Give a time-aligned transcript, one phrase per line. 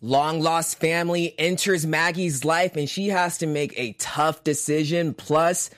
[0.00, 5.12] Long lost family enters Maggie's life and she has to make a tough decision.
[5.12, 5.70] Plus,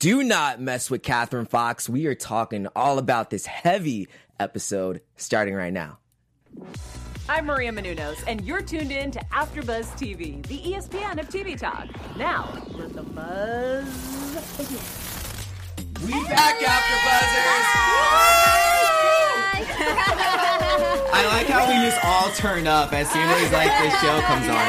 [0.00, 1.88] do not mess with Catherine Fox.
[1.88, 4.08] We are talking all about this heavy
[4.40, 5.98] episode starting right now.
[7.28, 11.86] I'm Maria Menounos, and you're tuned in to AfterBuzz TV, the ESPN of TV talk.
[12.18, 13.86] Now, let the buzz
[14.58, 14.80] begin.
[16.04, 16.96] We back after
[20.26, 20.33] buzzers.
[21.16, 24.48] I like how we just all turn up as soon as like the show comes
[24.48, 24.66] on.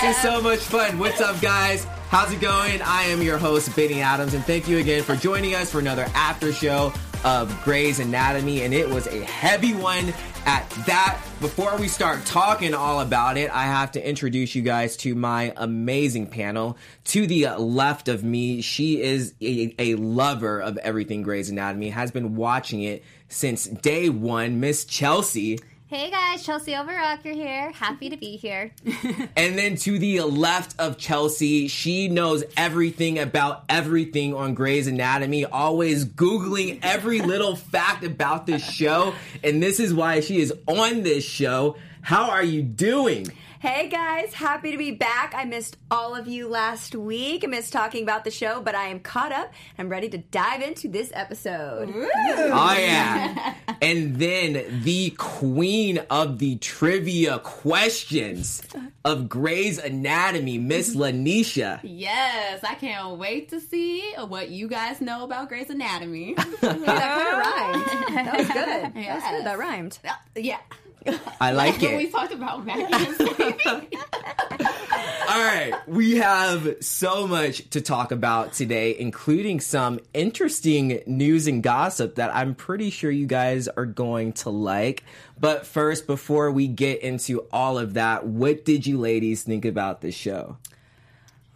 [0.00, 1.00] This is so much fun.
[1.00, 1.84] What's up, guys?
[2.10, 2.80] How's it going?
[2.80, 6.06] I am your host, Benny Adams, and thank you again for joining us for another
[6.14, 6.92] after show
[7.24, 8.62] of Grey's Anatomy.
[8.62, 10.14] And it was a heavy one
[10.46, 11.20] at that.
[11.40, 15.52] Before we start talking all about it, I have to introduce you guys to my
[15.56, 16.78] amazing panel.
[17.06, 22.10] To the left of me, she is a, a lover of everything Grey's Anatomy, has
[22.10, 24.60] been watching it since day one.
[24.60, 25.58] Miss Chelsea.
[25.88, 27.70] Hey guys, Chelsea Overrocker here.
[27.70, 28.72] Happy to be here.
[29.36, 35.44] And then to the left of Chelsea, she knows everything about everything on Grey's Anatomy,
[35.44, 39.14] always Googling every little fact about this show.
[39.44, 41.76] And this is why she is on this show.
[42.06, 43.26] How are you doing?
[43.58, 45.34] Hey guys, happy to be back.
[45.36, 47.42] I missed all of you last week.
[47.42, 49.52] I missed talking about the show, but I am caught up.
[49.76, 51.92] I'm ready to dive into this episode.
[51.92, 53.54] Oh, yeah.
[53.82, 58.62] and then the queen of the trivia questions
[59.04, 61.26] of Grey's Anatomy, Miss mm-hmm.
[61.26, 61.80] Lanisha.
[61.82, 66.36] Yes, I can't wait to see what you guys know about Grey's Anatomy.
[66.60, 68.26] That kind of rhymed.
[68.26, 68.94] That was good.
[68.94, 69.44] That was good.
[69.44, 69.98] That rhymed.
[70.36, 70.58] yeah.
[71.40, 71.96] I like it.
[71.96, 72.92] we talked about Maggie.
[75.28, 81.62] All right, we have so much to talk about today, including some interesting news and
[81.62, 85.02] gossip that I'm pretty sure you guys are going to like.
[85.38, 90.00] But first, before we get into all of that, what did you ladies think about
[90.00, 90.56] this show?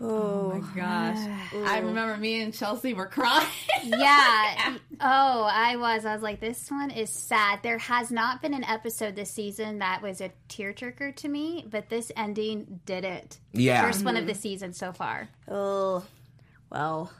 [0.00, 1.18] Oh my gosh.
[1.66, 3.46] I remember me and Chelsea were crying.
[3.84, 4.76] yeah.
[5.00, 6.04] Oh, I was.
[6.04, 7.60] I was like, this one is sad.
[7.62, 11.66] There has not been an episode this season that was a tear tearjerker to me,
[11.68, 13.38] but this ending did it.
[13.52, 13.82] Yeah.
[13.82, 14.40] First one of the mm-hmm.
[14.40, 15.28] season so far.
[15.48, 16.04] Oh,
[16.70, 17.12] well,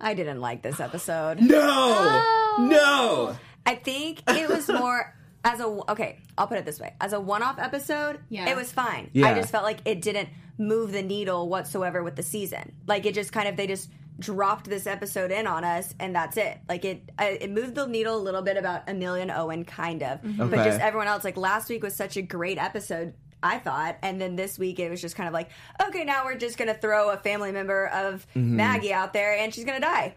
[0.00, 1.40] I didn't like this episode.
[1.40, 2.58] No!
[2.58, 3.36] No!
[3.64, 5.14] I think it was more
[5.44, 6.18] as a okay.
[6.36, 8.48] I'll put it this way: as a one-off episode, Yeah.
[8.50, 9.10] it was fine.
[9.12, 9.28] Yeah.
[9.28, 10.28] I just felt like it didn't
[10.66, 12.72] move the needle whatsoever with the season.
[12.86, 16.36] Like it just kind of they just dropped this episode in on us, and that's
[16.36, 16.58] it.
[16.68, 20.20] Like it it moved the needle a little bit about Amelia and Owen, kind of,
[20.22, 20.48] mm-hmm.
[20.50, 20.64] but Okay.
[20.70, 21.24] just everyone else.
[21.24, 23.14] Like last week was such a great episode.
[23.44, 25.50] I thought, and then this week it was just kind of like,
[25.88, 28.54] okay, now we're just gonna throw a family member of mm-hmm.
[28.56, 30.14] Maggie out there, and she's gonna die.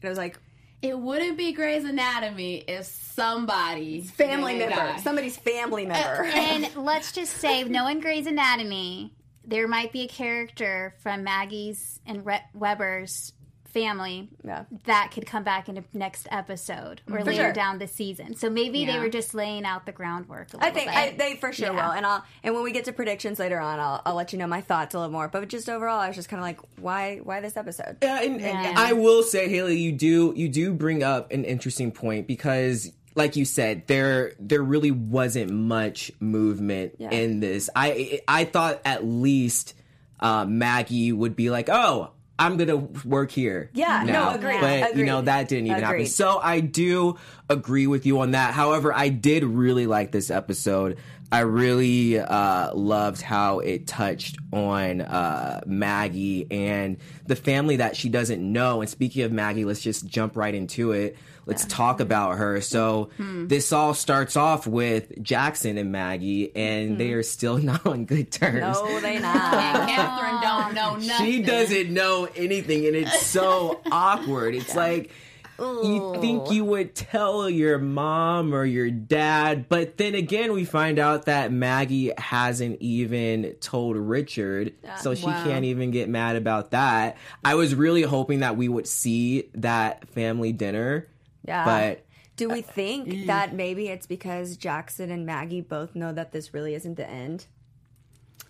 [0.00, 0.38] And I was like,
[0.80, 5.00] It wouldn't be Grey's Anatomy if somebody family member, die.
[5.00, 6.24] somebody's family member.
[6.24, 9.12] And let's just say, knowing Grey's Anatomy,
[9.48, 13.32] there might be a character from Maggie's and Re- Weber's
[13.74, 14.64] family Yeah.
[14.86, 17.52] that could come back in the next episode or later sure.
[17.52, 18.34] down the season.
[18.34, 20.54] So maybe they were just laying out the groundwork.
[20.54, 20.96] A I little think bit.
[20.96, 21.86] I, think they for sure Yeah.
[21.86, 24.38] will, and I'll and when we get to predictions later on, I'll, I'll let you
[24.38, 25.28] know my thoughts a little more.
[25.28, 27.98] But just overall, I was just kind of like, why why this episode?
[28.02, 31.92] Yeah, and, and I will say, Haley, you do you do bring up an interesting
[31.92, 37.10] point because, like you said, there there really wasn't much movement Yeah.
[37.10, 37.68] in this.
[37.76, 39.74] I I thought at least
[40.20, 42.12] uh, Maggie would be like, oh.
[42.40, 43.68] I'm gonna work here.
[43.74, 46.06] Yeah, no, now." agreed, But you know that didn't even happen.
[46.06, 47.18] So I do
[47.50, 48.54] agree with you on that.
[48.54, 50.98] However, I did really like this episode.
[51.30, 56.96] I really uh, loved how it touched on uh, Maggie and
[57.26, 58.80] the family that she doesn't know.
[58.80, 61.16] And speaking of Maggie, let's just jump right into it.
[61.44, 62.60] Let's talk about her.
[62.60, 68.04] So this all starts off with Jackson and Maggie, and they are still not on
[68.04, 68.60] good terms.
[68.60, 69.88] No, they And not.
[69.88, 71.26] Catherine don't know nothing.
[71.26, 74.54] She doesn't know anything, and it's so awkward.
[74.54, 75.10] It's like
[75.58, 80.98] you think you would tell your mom or your dad, but then again, we find
[80.98, 85.44] out that Maggie hasn't even told Richard, so she Wow.
[85.44, 87.16] can't even get mad about that.
[87.44, 91.08] I was really hoping that we would see that family dinner,
[91.44, 91.64] Yeah.
[91.64, 92.04] but
[92.36, 93.26] Do we uh, think mm.
[93.26, 97.46] that maybe it's because Jackson and Maggie both know that this really isn't the end?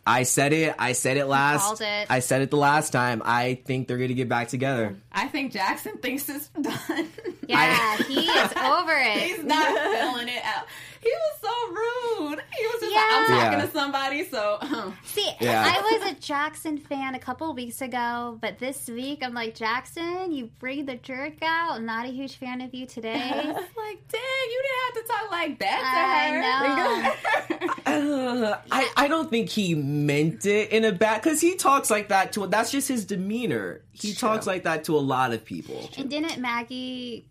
[0.09, 0.75] I said it.
[0.79, 1.63] I said it last.
[1.63, 2.07] called it.
[2.09, 3.21] I said it the last time.
[3.25, 4.97] I think they're going to get back together.
[5.13, 7.09] I think Jackson thinks it's done.
[7.47, 9.23] Yeah, he is over it.
[9.37, 10.65] He's not feeling it out.
[11.03, 12.41] He was so rude.
[12.59, 13.67] He was just like, I'm talking Yeah.
[13.67, 15.65] to somebody, so um, See, Yeah.
[15.67, 20.33] I was a Jackson fan a couple weeks ago, but this week I'm like, Jackson,
[20.33, 21.73] you bring the jerk out.
[21.77, 23.15] I'm not a huge fan of you today.
[23.45, 27.15] like, dang, you didn't have to talk like that
[27.49, 27.73] to her.
[27.87, 28.57] I know.
[28.97, 32.47] I don't think he meant it in a bad because he talks like that to.
[32.47, 33.83] That's just his demeanor.
[33.93, 35.89] He talks like that to a lot of people.
[35.97, 37.27] And didn't Maggie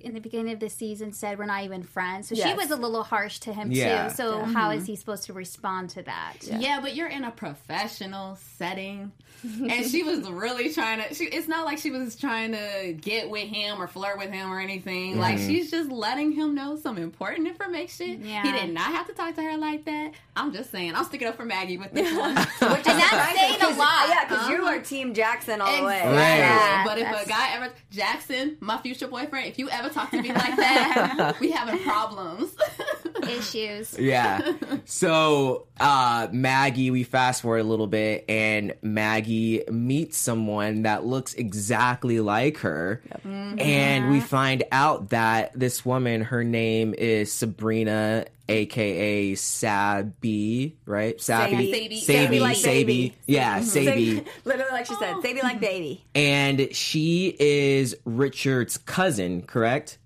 [0.00, 2.28] in the beginning of the season said we're not even friends?
[2.28, 4.08] So she was a little harsh to him Yeah.
[4.08, 4.14] too.
[4.14, 4.86] So how is mm-hmm.
[4.92, 6.36] he supposed to respond to that?
[6.42, 6.80] Yeah.
[6.80, 9.12] but you're in a professional setting.
[9.42, 13.30] and she was really trying to she, it's not like she was trying to get
[13.30, 15.46] with him or flirt with him or anything like mm-hmm.
[15.46, 18.42] she's just letting him know some important information Yeah.
[18.42, 21.26] he did not have to talk to her like that i'm just saying i'm sticking
[21.26, 24.08] up for maggie with this one Which is And that's surprising, saying a 'cause- lot.
[24.08, 24.84] Yeah, because you are uh-huh.
[24.84, 26.02] Team Jackson all the way.
[26.04, 26.38] Right.
[26.38, 30.10] Yeah, but if that's- a guy ever Jackson, my future boyfriend, if you ever talk
[30.10, 32.54] to me like that, we having problems.
[33.38, 33.98] Issues.
[33.98, 34.52] Yeah.
[34.84, 41.34] So uh, Maggie, we fast forward a little bit, and Maggie meets someone that looks
[41.34, 49.34] exactly like her, and we find out that this woman, her name is Sabrina, aka
[49.36, 51.20] Sabi, right?
[51.20, 51.72] Sabi, Sabi.
[51.72, 53.14] Sabi, Sabi like baby.
[53.26, 54.24] yeah, Sabi.
[54.44, 55.22] Literally, like she said, Oh.
[55.22, 56.04] baby like baby.
[56.14, 59.98] and she is Richard's cousin, correct?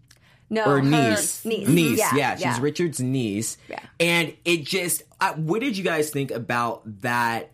[0.55, 1.45] No, or her niece.
[1.45, 3.59] niece, Niece, Yeah, yeah, she's Richard's niece.
[3.69, 3.81] Yeah.
[4.01, 7.51] And it just, uh, what did you guys think about that?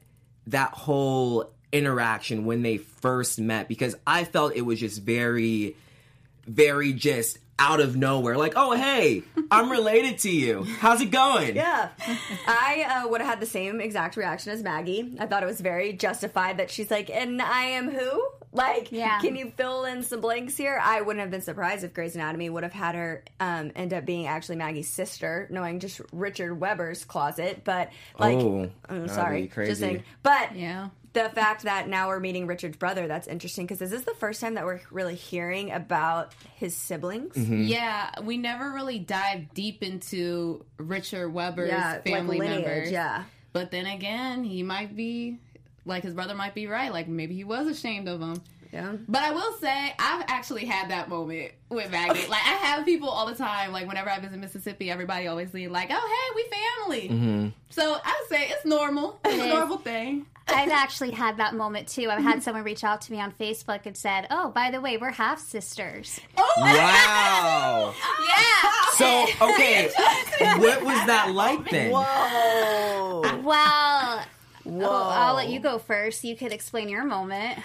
[0.47, 3.69] That whole interaction when they first met?
[3.69, 5.77] Because I felt it was just very,
[6.47, 8.37] very just out of nowhere.
[8.37, 10.65] Like, oh hey, I'm related to you.
[10.65, 11.55] How's it going?
[11.55, 11.91] Yeah,
[12.47, 15.15] I uh, would have had the same exact reaction as Maggie.
[15.21, 19.21] I thought it was very justified that she's like, "And I am who?" Like, Yeah.
[19.21, 20.81] can you fill in some blanks here?
[20.83, 24.05] I wouldn't have been surprised if Grey's Anatomy would have had her um, end up
[24.05, 27.63] being actually Maggie's sister, knowing just Richard Weber's closet.
[27.65, 29.71] But like, Oh, I'm sorry, crazy.
[29.71, 30.03] just saying.
[30.25, 30.89] But Yeah.
[31.13, 34.41] the fact that now we're meeting Richard's brother, that's interesting because is this the first
[34.41, 37.35] time that we're really hearing about his siblings?
[37.37, 37.63] Mm-hmm.
[37.65, 42.91] Yeah, we never really dived deep into Richard Weber's Yeah, like family lineage, members.
[42.91, 43.25] yeah.
[43.53, 45.39] But then again, he might be
[45.85, 46.93] like his brother might be right.
[46.93, 48.43] Like maybe he was ashamed of him.
[48.73, 48.97] Yeah.
[49.09, 52.27] But I will say, I've actually had that moment with Maggie.
[52.29, 53.73] like, I have people all the time.
[53.73, 57.49] Like, whenever I visit Mississippi, everybody always leave like, "Oh, hey, we family." Mm-hmm.
[57.71, 59.19] So I would say it's normal.
[59.25, 60.27] It's a normal thing.
[60.53, 62.11] I've actually had that moment too.
[62.11, 64.97] I've had someone reach out to me on Facebook and said, "Oh, by the way,
[64.97, 67.95] we're half sisters." Oh wow.
[68.29, 68.71] Yeah.
[68.97, 69.89] So okay,
[70.59, 71.91] what was that like then?
[71.91, 73.41] Whoa.
[73.43, 73.80] Well,
[74.65, 74.87] Whoa.
[74.87, 75.63] oh, I'll let you oh.
[75.63, 76.25] go first.
[76.25, 77.59] You could explain your moment.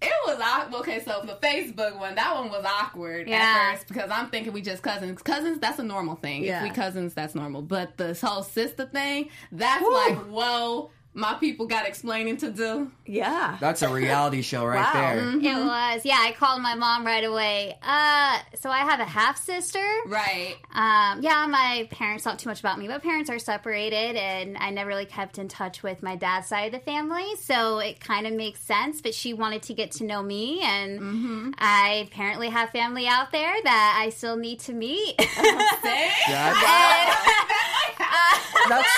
[0.00, 0.80] It was awkward.
[0.80, 3.36] Okay, so the Facebook one, that one was awkward Yeah.
[3.36, 5.22] at first because I'm thinking we just cousins.
[5.22, 6.42] Cousins, that's a normal thing.
[6.42, 6.64] Yeah.
[6.64, 7.62] If we cousins, that's normal.
[7.62, 9.94] But this whole sister thing, that's Whew.
[9.94, 12.90] like, whoa, my people got explaining to do.
[13.04, 13.58] Yeah.
[13.60, 14.94] That's a reality show right Wow.
[14.94, 15.52] there.
[15.52, 16.16] It was, yeah.
[16.20, 17.76] I called my mom right away.
[17.82, 19.84] Uh, so I have a half sister.
[20.06, 20.56] Right.
[20.74, 24.70] Um, yeah, my parents not too much about me, but parents are separated, and I
[24.70, 28.26] never really kept in touch with my dad's side of the family, so it kind
[28.26, 29.02] of makes sense.
[29.02, 33.54] But she wanted to get to know me, and I apparently have family out there
[33.64, 35.14] that I still need to meet.
[38.68, 38.88] That's,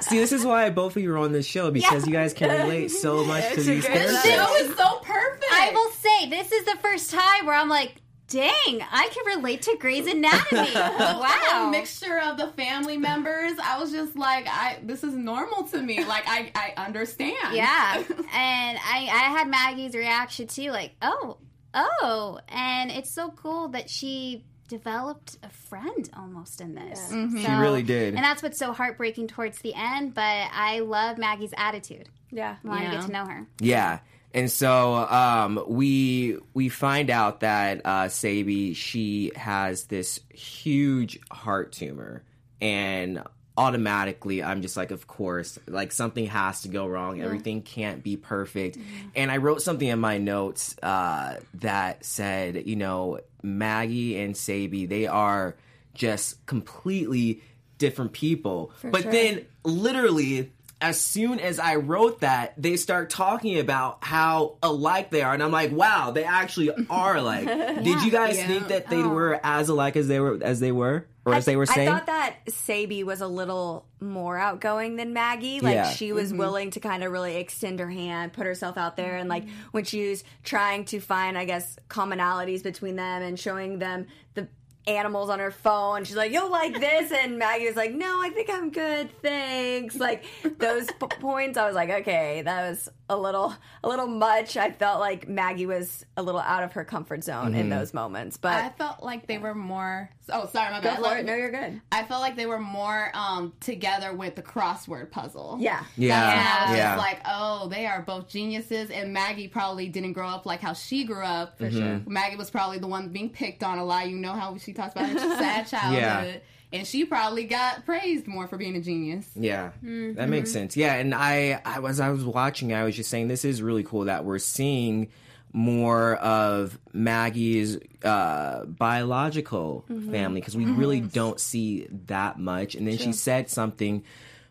[0.08, 2.50] see, this is why both of you are on this show because you guys can
[2.50, 4.22] relate so much to these a good characters.
[4.22, 4.28] show.
[4.30, 5.44] That was so perfect.
[5.52, 7.94] I will say this is the first time where I'm like,
[8.28, 10.68] dang, I can relate to Grey's Anatomy.
[10.74, 11.68] A wow.
[11.70, 13.52] mixture of the family members.
[13.62, 16.04] I was just like, I this is normal to me.
[16.04, 17.36] Like I, I understand.
[17.52, 18.02] Yeah.
[18.08, 21.38] and I, I had Maggie's reaction too, like, oh,
[21.74, 22.40] oh.
[22.48, 27.10] And it's so cool that she developed a friend almost in this.
[27.10, 28.14] She really did.
[28.14, 32.08] And that's what's so heartbreaking towards the end, but I love Maggie's attitude.
[32.30, 32.56] Yeah.
[32.64, 32.92] I want to Yeah.
[32.92, 33.46] get to know her.
[33.60, 33.98] Yeah.
[34.32, 41.70] And so um, we we find out that uh, Sabi she has this huge heart
[41.70, 42.24] tumor,
[42.60, 43.22] and
[43.56, 47.20] automatically I'm just like, of course, like something has to go wrong.
[47.20, 48.76] Everything can't be perfect.
[49.14, 54.86] And I wrote something in my notes uh, that said, you know, Maggie and Sabi
[54.86, 55.56] they are
[55.94, 57.42] just completely
[57.78, 58.72] different people.
[58.82, 59.12] but sure.
[59.12, 65.22] then literally as soon as I wrote that, they start talking about how alike they
[65.22, 67.46] are, and I'm like, wow, they actually are alike.
[67.46, 68.46] Did you guys Yeah.
[68.46, 69.08] think that they oh.
[69.08, 71.88] were as alike as they were as they were, or as they were saying?
[71.88, 75.60] I thought that Sabi was a little more outgoing than Maggie.
[75.60, 75.90] Like Yeah.
[75.90, 76.38] she was mm-hmm.
[76.38, 79.68] willing to kind of really extend her hand, put herself out there, and like mm-hmm.
[79.72, 84.48] when she was trying to find, I guess, commonalities between them and showing them the
[84.86, 86.04] animals on her phone.
[86.04, 89.96] She's like, "You'll like this," and Maggie was like, "No, I think I'm good, thanks."
[89.96, 90.24] Like
[90.58, 94.70] those p- points, I was like, "Okay, that was a little, a little much." I
[94.70, 98.54] felt like Maggie was a little out of her comfort zone in those moments, but
[98.54, 100.10] I felt like they were more.
[100.30, 100.96] Oh, sorry, my go bad.
[100.96, 101.26] for Like, it.
[101.26, 101.80] No, you're good.
[101.92, 105.58] I felt like they were more um, together with the crossword puzzle.
[105.60, 106.18] Yeah, Yeah.
[106.18, 106.96] That's when yeah.
[106.96, 108.90] just like, oh, they are both geniuses.
[108.90, 111.58] And Maggie probably didn't grow up like how she grew up.
[111.58, 112.00] For sure.
[112.06, 114.08] Maggie was probably the one being picked on a lot.
[114.08, 116.40] You know how she talks about her sad childhood.
[116.72, 119.28] And she probably got praised more for being a genius.
[119.36, 120.76] Yeah, that makes sense.
[120.76, 122.72] Yeah, and I, I was, I was watching.
[122.72, 125.08] I was just saying, this is really cool that we're seeing
[125.52, 132.74] more of Maggie's uh, biological family because we really don't see that much.
[132.74, 134.02] And then she said something.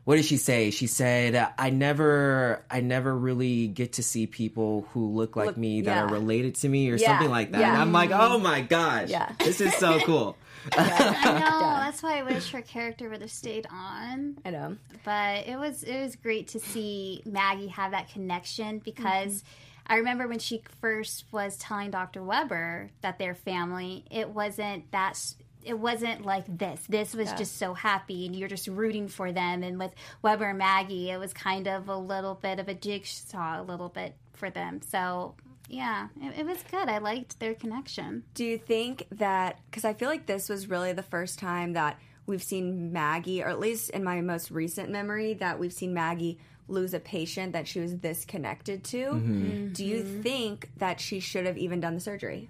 [0.05, 0.71] What did she say?
[0.71, 5.57] She said, "I never, I never really get to see people who look like Look-
[5.57, 6.03] me that yeah.
[6.03, 7.71] are related to me or Yeah, something like that." yeah.
[7.73, 9.31] And I'm like, "Oh my gosh, Yeah.
[9.39, 10.37] this is so cool."
[10.77, 11.59] I know.
[11.59, 14.37] That's why I wish her character would have stayed on.
[14.45, 14.77] I know.
[15.03, 19.93] but it was it was great to see Maggie have that connection because mm-hmm.
[19.93, 22.23] I remember when she first was telling Dr.
[22.23, 25.19] Weber that their family it wasn't that
[25.63, 26.81] it wasn't like this.
[26.87, 30.57] This was just so happy and you're just rooting for them and with Weber and
[30.57, 34.49] Maggie it was kind of a little bit of a jigsaw a little bit for
[34.49, 34.81] them.
[34.81, 35.35] So
[35.73, 36.87] yeah, it, it was good.
[36.87, 38.23] I liked their connection.
[38.33, 41.99] Do you think that because I feel like this was really the first time that
[42.25, 46.39] we've seen Maggie, or at least in my most recent memory, that we've seen Maggie
[46.67, 48.97] lose a patient that she was this connected to.
[48.97, 49.73] Mm-hmm.
[49.73, 50.21] Do you mm-hmm.
[50.21, 52.49] think that she should have even done the surgery?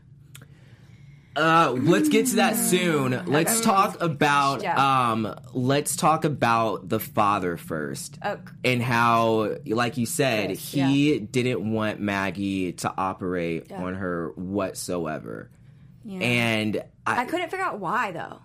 [1.35, 3.23] Uh, let's get to that soon.
[3.25, 5.11] Let's talk about Yeah.
[5.11, 8.19] um let's talk about the father first.
[8.23, 8.37] Oh.
[8.63, 15.49] And how like you said, he didn't want Maggie to operate on her whatsoever.
[16.07, 18.39] And I, I couldn't figure out why though.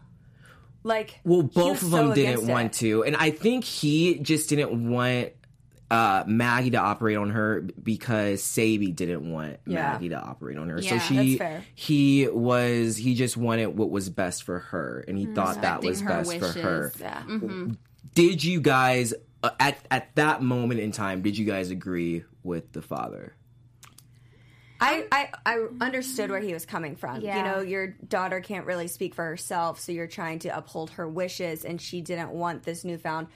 [0.84, 2.72] Like, well, both of them so didn't want it.
[2.78, 5.32] to, and I think he just didn't want
[5.90, 9.92] uh, Maggie to operate on her because Sadie didn't want Yeah.
[9.92, 10.82] Maggie to operate on her.
[10.82, 11.40] so she,
[11.74, 16.02] he was, he just wanted what was best for her, and he thought that was
[16.02, 16.52] best wishes.
[16.54, 16.92] for her.
[17.00, 17.22] Yeah.
[18.14, 21.22] Did you guys uh, at at that moment in time?
[21.22, 23.34] Did you guys agree with the father?
[24.80, 27.20] I, I I understood where he was coming from.
[27.20, 27.38] Yeah.
[27.38, 31.08] You know, your daughter can't really speak for herself, so you're trying to uphold her
[31.08, 33.26] wishes, and she didn't want this newfound,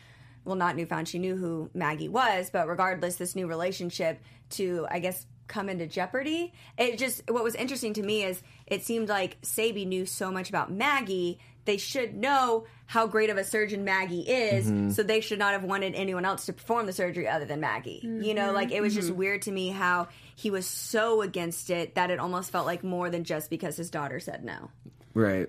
[0.44, 1.08] well, not newfound.
[1.08, 4.20] She knew who Maggie was, but regardless, this new relationship
[4.50, 6.52] to, I guess, come into jeopardy.
[6.78, 10.48] It just what was interesting to me is it seemed like Sabi knew so much
[10.48, 11.38] about Maggie.
[11.64, 15.62] They should know how great of a surgeon Maggie is, so they should not have
[15.62, 18.00] wanted anyone else to perform the surgery other than Maggie.
[18.02, 21.94] You know, like it was just weird to me how he was so against it
[21.94, 24.70] that it almost felt like more than just because his daughter said no.
[25.14, 25.48] Right.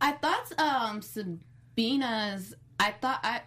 [0.00, 2.54] I thought um Sabina's.
[2.80, 3.40] I thought I.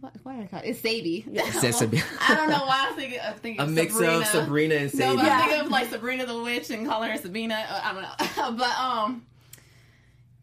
[0.00, 0.66] What, what did I call it?
[0.68, 1.24] It's Sadie.
[1.60, 3.92] Says Sabi- I don't know why I was thinking, I was thinking A of mix
[3.94, 4.18] Sabrina.
[4.18, 5.40] of Sabrina and No, but Yeah.
[5.42, 7.66] I think of like Sabrina the witch and calling her Sabina.
[7.82, 9.24] I don't know, but um,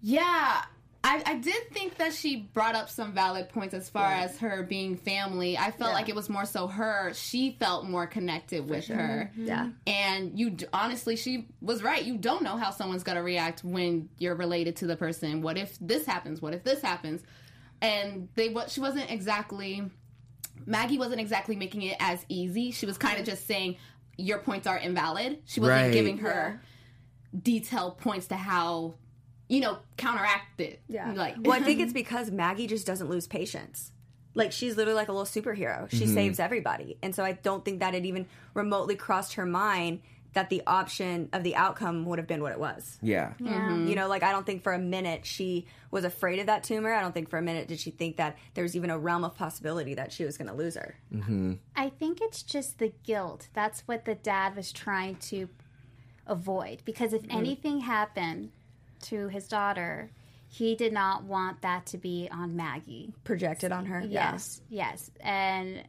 [0.02, 0.64] yeah,
[1.06, 4.64] I, I did think that she brought up some valid points as far as her
[4.64, 5.58] being family.
[5.58, 5.96] I felt Yeah.
[5.96, 7.14] like it was more so her.
[7.14, 9.32] She felt more connected with her.
[9.38, 9.70] Yeah.
[9.86, 12.04] And you honestly, she was right.
[12.04, 15.42] You don't know how someone's going to react when you're related to the person.
[15.42, 16.42] What if this happens?
[16.42, 17.22] What if this happens?
[17.84, 19.84] And they what she wasn't exactly
[20.66, 22.72] Maggie wasn't exactly making it as easy.
[22.72, 23.78] She was kind of just saying
[24.18, 25.40] your points are invalid.
[25.46, 25.94] She wasn't Right.
[25.94, 26.62] giving her
[27.42, 28.96] detailed points to how
[29.50, 30.82] you know counteract it.
[30.88, 31.12] Yeah.
[31.14, 33.92] Like well, I think it's because Maggie just doesn't lose patience.
[34.36, 35.90] Like she's literally like a little superhero.
[35.92, 36.14] She mm-hmm.
[36.14, 36.98] saves everybody.
[37.04, 40.00] And so I don't think that it even remotely crossed her mind
[40.34, 42.98] that the option of the outcome would have been what it was.
[43.02, 43.34] Yeah.
[43.40, 43.52] Yeah.
[43.52, 43.94] You mm-hmm.
[43.94, 46.94] know, like I don't think for a minute she was afraid of that tumor.
[46.94, 49.24] I don't think for a minute did she think that there was even a realm
[49.24, 50.96] of possibility that she was going to lose her.
[51.14, 51.54] Mm-hmm.
[51.76, 53.48] I think it's just the guilt.
[53.54, 55.50] That's what the dad was trying to
[56.26, 56.82] avoid.
[56.86, 57.38] Because if mm-hmm.
[57.38, 58.52] anything happened
[59.02, 60.10] to his daughter,
[60.48, 63.14] he did not want that to be on Maggie.
[63.24, 64.02] Projected on her.
[64.02, 65.12] Yes, yes.
[65.20, 65.84] And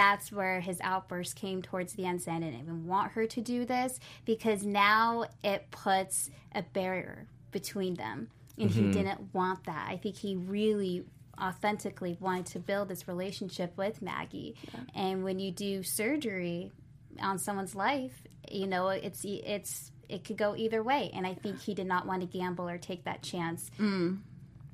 [0.00, 3.40] that's where his outburst came towards the end saying, I didn't even want her to
[3.42, 8.30] do this because now it puts a barrier between them.
[8.56, 8.92] And he mm-hmm.
[8.92, 9.88] didn't want that.
[9.90, 11.04] I think he really
[11.38, 14.54] authentically wanted to build this relationship with Maggie.
[14.94, 16.72] And when you do surgery
[17.20, 21.10] on someone's life, you know, it's it's it could go either way.
[21.12, 23.70] And I think he did not want to gamble or take that chance.
[23.78, 24.20] Mm.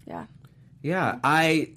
[0.06, 0.26] Yeah.
[0.82, 1.70] Yeah, I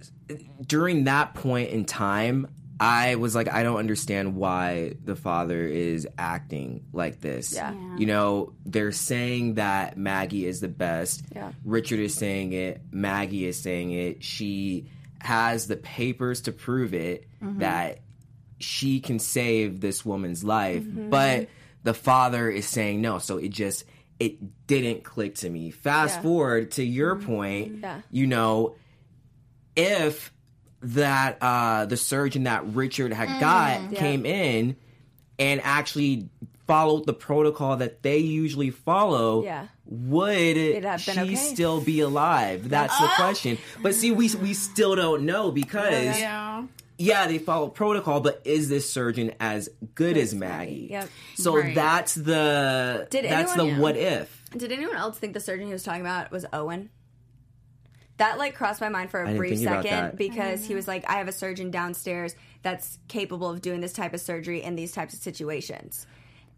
[0.65, 2.47] during that point in time,
[2.79, 7.53] I was like, I don't understand why the father is acting like this.
[7.53, 7.73] Yeah.
[7.73, 7.97] Yeah.
[7.97, 11.23] You know, they're saying that Maggie is the best.
[11.35, 11.51] Yeah.
[11.65, 12.81] Richard is saying it.
[12.91, 14.23] Maggie is saying it.
[14.23, 17.59] She has the papers to prove it Mm-hmm.
[17.59, 17.99] that
[18.59, 20.83] she can save this woman's life.
[20.83, 21.09] Mm-hmm.
[21.09, 21.47] But
[21.83, 23.19] the father is saying no.
[23.19, 23.85] So it just,
[24.19, 25.71] it didn't click to me.
[25.71, 26.17] Fast Yeah.
[26.19, 26.27] Mm-hmm.
[26.27, 28.01] forward to your point, Yeah.
[28.11, 28.75] you know,
[29.75, 30.33] if
[30.81, 34.75] that uh the surgeon that Richard had got came in
[35.37, 36.29] and actually
[36.67, 39.67] followed the protocol that they usually follow, Yeah.
[39.85, 41.35] would she okay.
[41.35, 42.69] still be alive?
[42.69, 43.57] That's the question.
[43.81, 46.63] But see, we we still don't know because yeah,
[46.97, 47.27] Yeah.
[47.27, 50.87] they follow protocol, but is this surgeon as good as Maggie?
[50.91, 51.09] Yep.
[51.35, 51.73] So Right.
[51.75, 54.35] that's the Did that's anyone- the what if.
[54.55, 56.89] Did anyone else think the surgeon he was talking about was Owen?
[58.19, 61.29] That like crossed my mind for a brief second because he was like, I have
[61.29, 65.21] a surgeon downstairs that's capable of doing this type of surgery in these types of
[65.21, 66.05] situations.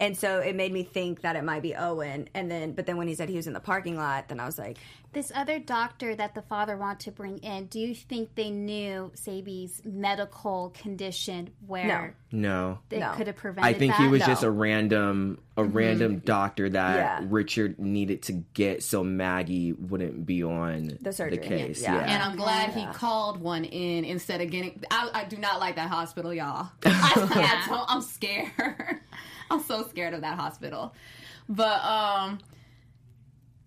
[0.01, 2.27] And so it made me think that it might be Owen.
[2.33, 4.45] And then, but then when he said he was in the parking lot, then I
[4.47, 4.77] was like,
[5.13, 9.11] This other doctor that the father wanted to bring in, do you think they knew
[9.13, 12.79] Sabi's medical condition where No.
[12.89, 13.11] they No.
[13.11, 14.01] could have prevented I think that?
[14.01, 14.25] he was No.
[14.25, 15.73] just a random a mm-hmm.
[15.77, 17.27] random doctor that Yeah.
[17.29, 21.37] Richard needed to get so Maggie wouldn't be on The surgery.
[21.39, 21.81] case.
[21.81, 21.95] Yeah.
[21.95, 22.01] Yeah.
[22.13, 24.81] And I'm glad he called one in instead of getting.
[24.89, 26.69] I, I do not like that hospital, y'all.
[26.85, 29.01] I, I don't- I'm scared.
[29.51, 30.93] I'm so scared of that hospital.
[31.49, 32.39] But um,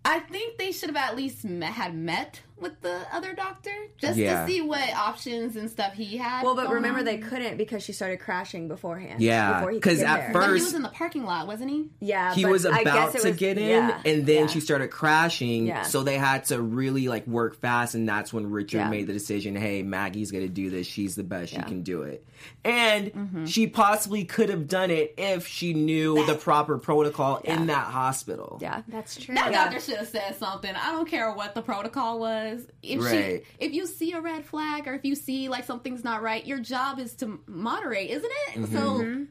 [0.04, 4.16] I think they should have at least met, had met with the other doctor just
[4.16, 4.44] Yeah.
[4.46, 6.44] to see what options and stuff he had.
[6.44, 9.20] well, but going remember they couldn't because she started crashing beforehand.
[9.20, 10.32] Yeah, before he could 'cause at there.
[10.32, 11.90] But he was in the parking lot, wasn't he?
[12.00, 14.42] yeah, he but was I about guess it to was- get in yeah, and then
[14.42, 14.46] yeah.
[14.46, 15.82] she started crashing Yeah.
[15.82, 18.88] so they had to really like work fast and that's when richard Yeah.
[18.88, 21.62] made the decision hey maggie's gonna do this she's the best Yeah.
[21.62, 22.24] she can do it
[22.64, 23.44] and Mm-hmm.
[23.46, 28.58] she possibly could have done it if she knew the proper protocol in that hospital
[28.60, 29.34] Yeah, That's true.
[29.34, 29.64] That Yeah.
[29.64, 30.72] doctor should have said something.
[30.74, 32.43] I don't care what the protocol was.
[32.82, 33.42] If Right.
[33.44, 36.44] she, if you see a red flag or if you see like something's not right,
[36.44, 38.54] your job is to moderate, isn't it?
[38.60, 38.76] Mm-hmm.
[38.76, 39.24] So mm-hmm.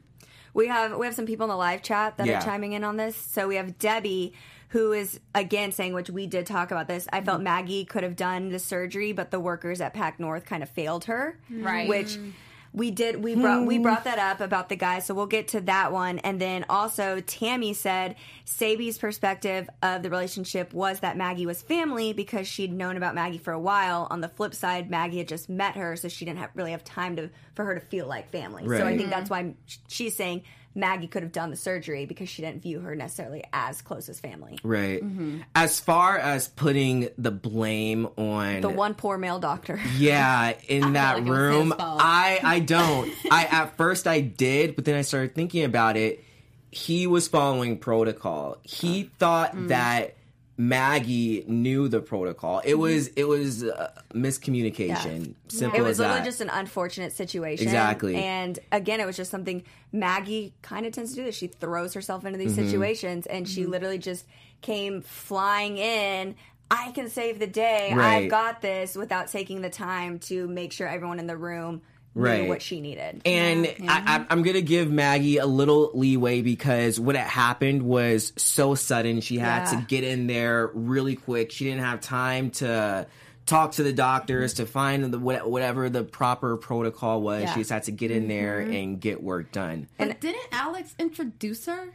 [0.54, 2.38] We have we have some people in the live chat that Yeah.
[2.38, 3.16] are chiming in on this.
[3.16, 4.34] So we have Debbie
[4.68, 7.06] who is again saying which we did talk about this.
[7.12, 7.44] I felt mm-hmm.
[7.44, 11.04] Maggie could have done the surgery, but the workers at Pac North kind of failed
[11.06, 11.38] her.
[11.50, 11.88] Right.
[11.88, 12.32] Which mm.
[12.74, 13.82] We did we brought we hmm.
[13.84, 16.18] brought that up about the guy, so we'll get to that one.
[16.18, 22.12] And then also Tammy said Sabi's perspective of the relationship was that Maggie was family
[22.12, 24.08] because she'd known about Maggie for a while.
[24.10, 26.82] On the flip side, Maggie had just met her, so she didn't have, really have
[26.82, 28.64] time to for her to feel like family.
[28.66, 28.98] So I Right.
[28.98, 29.54] think that's why
[29.86, 30.42] she's saying
[30.74, 34.18] Maggie could have done the surgery because she didn't view her necessarily as close as
[34.18, 34.58] family.
[34.64, 35.38] right Mm-hmm.
[35.54, 39.80] as far as putting the blame on The one poor male doctor.
[39.96, 41.74] Yeah, in that like room.
[41.78, 43.10] I I don't.
[43.30, 46.24] I at first I did, but then I started thinking about it.
[46.70, 48.58] He was following protocol.
[48.64, 49.68] He thought Mm.
[49.68, 50.14] that
[50.56, 52.60] Maggie knew the protocol.
[52.64, 55.34] It was it was uh, miscommunication.
[55.48, 56.24] Simple It was literally that.
[56.24, 57.66] just an unfortunate situation.
[57.66, 58.16] Exactly.
[58.16, 61.34] And again, it was just something Maggie kind of tends to do this.
[61.36, 62.64] She throws herself into these Mm-hmm.
[62.66, 64.26] situations and she literally just
[64.60, 66.36] came flying in.
[66.70, 67.92] I can save the day.
[67.94, 68.24] Right.
[68.24, 71.82] I've got this without taking the time to make sure everyone in the room
[72.14, 72.48] knew Right.
[72.48, 73.22] what she needed.
[73.24, 78.32] And I, I, I'm gonna give Maggie a little leeway because what had happened was
[78.36, 79.20] so sudden.
[79.20, 79.80] She had Yeah.
[79.80, 81.50] to get in there really quick.
[81.50, 83.06] She didn't have time to
[83.46, 87.42] talk to the doctors to find the whatever the proper protocol was.
[87.42, 87.52] Yeah.
[87.54, 89.88] She just had to get in there and get work done.
[89.98, 91.88] but didn't Alex introduce her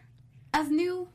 [0.53, 1.08] as new?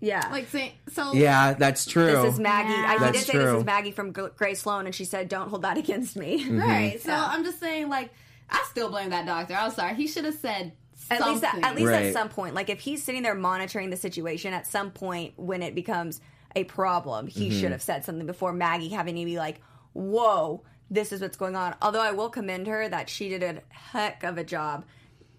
[0.00, 0.28] yeah.
[0.32, 1.12] Like saying so.
[1.14, 2.06] Yeah, that's true.
[2.06, 2.72] this is Maggie.
[2.74, 5.28] I, he That's did say this is Maggie from G- Grey Sloan, and she said,
[5.28, 6.58] "Don't hold that against me." Mm-hmm.
[6.58, 7.00] Right.
[7.02, 8.10] So I'm just saying, like,
[8.50, 9.54] I still blame that doctor.
[9.54, 9.94] I'm sorry.
[9.94, 10.72] He should have said
[11.10, 12.06] At least, at, at least Right.
[12.06, 15.62] at some point, like if he's sitting there monitoring the situation, at some point when
[15.62, 16.20] it becomes
[16.56, 17.60] a problem, he Mm-hmm.
[17.60, 19.60] should have said something before Maggie having to be like,
[19.92, 23.62] "Whoa, this is what's going on." Although I will commend her that she did a
[23.70, 24.84] heck of a job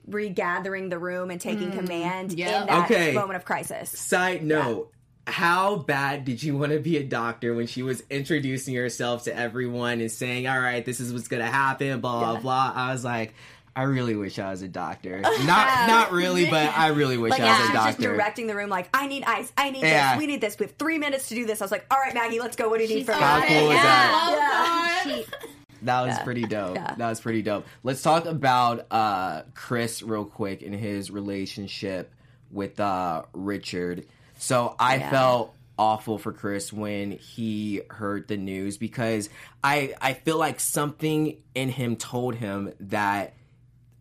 [0.07, 2.61] regathering the room and taking command Yeah.
[2.61, 3.13] in that Okay.
[3.13, 3.89] moment of crisis.
[3.91, 4.91] Side note.
[5.31, 9.35] How bad did you want to be a doctor when she was introducing herself to
[9.35, 12.39] everyone and saying, "All right, this is what's gonna happen," blah Yeah.
[12.39, 12.71] blah.
[12.75, 13.33] I was like,
[13.75, 15.21] I really wish I was a doctor.
[15.45, 17.99] Not not really, but I really wish Like I as was she a was just
[17.99, 20.13] directing the room, like I need ice, I need Yeah.
[20.15, 20.59] this, we need this.
[20.59, 21.61] We have three minutes to do this.
[21.61, 22.67] I was like, all right, Maggie, let's go.
[22.69, 23.47] What do you need She's from How me?
[23.47, 25.03] cool was that?
[25.05, 25.15] Oh, God.
[25.15, 25.25] She,
[25.83, 26.75] That was pretty dope.
[26.75, 26.93] Yeah.
[26.95, 27.65] That was pretty dope.
[27.81, 32.13] Let's talk about uh, Chris real quick and his relationship
[32.51, 34.05] with uh, Richard.
[34.41, 35.09] So I Yeah.
[35.11, 39.29] felt awful for Chris when he heard the news because
[39.63, 43.33] I I feel like something in him told him that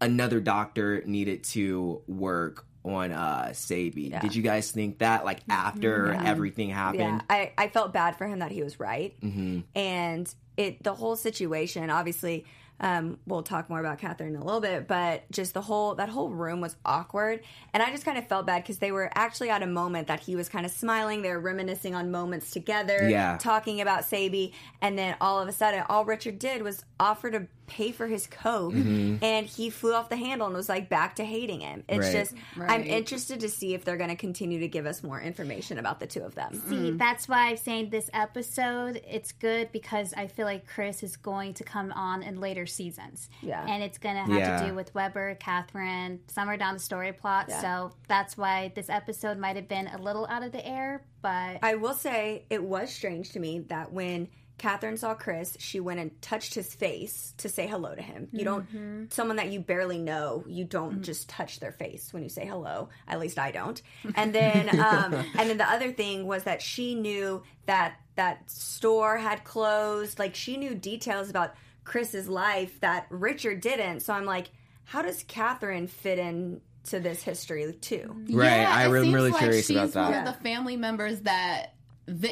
[0.00, 4.08] another doctor needed to work on uh Sabi.
[4.20, 7.00] Did you guys think that like after everything happened?
[7.00, 9.60] Yeah, I, I felt bad for him that he was right, Mm-hmm.
[9.74, 11.90] and it the whole situation.
[11.90, 12.46] Obviously,
[12.80, 16.08] um, we'll talk more about Catherine in a little bit, but just the whole that
[16.08, 17.40] whole room was awkward,
[17.74, 20.20] and I just kind of felt bad because they were actually at a moment that
[20.20, 21.22] he was kind of smiling.
[21.22, 23.36] They were reminiscing on moments together, Yeah.
[23.38, 27.46] talking about Sabi, and then all of a sudden, all Richard did was offer to
[27.70, 29.24] pay for his coke, Mm-hmm.
[29.24, 31.84] and he flew off the handle and was like back to hating him.
[31.88, 32.12] It's Right.
[32.12, 35.78] just I'm interested to see if they're going to continue to give us more information
[35.78, 36.60] about the two of them.
[36.68, 41.16] See, that's why I'm saying this episode it's good because I feel like Chris is
[41.16, 43.28] going to come on in later seasons.
[43.42, 43.64] Yeah.
[43.66, 44.60] And it's gonna have Yeah.
[44.60, 47.46] to do with Weber, Catherine, somewhere down the story plot.
[47.48, 47.60] Yeah.
[47.60, 51.58] So that's why this episode might have been a little out of the air, but
[51.62, 54.28] I will say it was strange to me that when
[54.60, 58.28] Catherine saw Chris, she went and touched his face to say hello to him.
[58.30, 62.28] You don't, someone that you barely know, you don't just touch their face when you
[62.28, 62.90] say hello.
[63.08, 63.80] At least I don't.
[64.14, 69.16] And then, um, and then the other thing was that she knew that that store
[69.16, 70.18] had closed.
[70.18, 74.00] Like she knew details about Chris's life that Richard didn't.
[74.00, 74.50] So I'm like,
[74.84, 78.14] how does Catherine fit in to this history too?
[78.30, 80.10] Right, Yeah, I'm really like curious she's about that.
[80.10, 81.76] One of the family members that.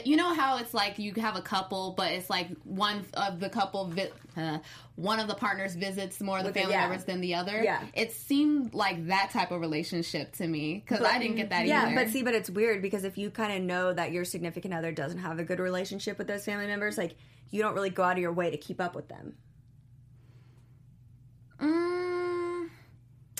[0.05, 3.49] You know how it's like you have a couple, but it's like one of the
[3.49, 4.59] couple, vi- uh,
[4.97, 6.89] one of the partners visits more of the With family yeah.
[6.89, 7.63] members than the other.
[7.63, 7.85] Yeah.
[7.95, 11.87] it seemed like that type of relationship to me because I didn't get that Yeah,
[11.87, 11.95] either.
[11.95, 14.91] but see, but it's weird because if you kind of know that your significant other
[14.91, 17.15] doesn't have a good relationship with those family members, like
[17.51, 19.35] you don't really go out of your way to keep up with them.
[21.61, 22.08] Mm,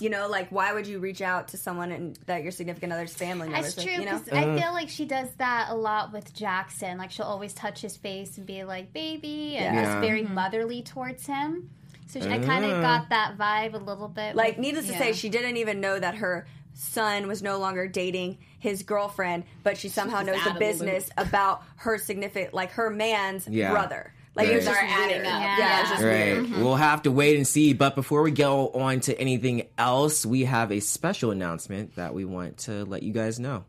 [0.01, 3.13] You know, like why would you reach out to someone and that your significant other's
[3.13, 3.75] family members?
[3.75, 6.33] That's like, true you know, because I feel like she does that a lot with
[6.33, 6.97] Jackson.
[6.97, 9.83] Like she'll always touch his face and be like "baby" and Yeah.
[9.85, 10.33] just very Mm-hmm.
[10.33, 11.69] motherly towards him.
[12.07, 14.35] So I kind of got that vibe a little bit.
[14.35, 17.87] like with- needless to say, she didn't even know that her son was no longer
[17.87, 22.53] dating his girlfriend, but she somehow just knows the of the business about her significant,
[22.53, 23.69] like her man's Yeah.
[23.71, 24.13] brother.
[24.39, 24.53] Like Right.
[24.53, 25.25] it was just adding weird.
[25.27, 25.41] up.
[25.41, 25.79] Yeah, Yeah.
[25.79, 26.11] it just Right.
[26.11, 26.45] weird.
[26.45, 26.63] Mm-hmm.
[26.63, 27.73] We'll have to wait and see.
[27.73, 32.23] But before we go on to anything else, we have a special announcement that we
[32.25, 33.65] want to let you guys know.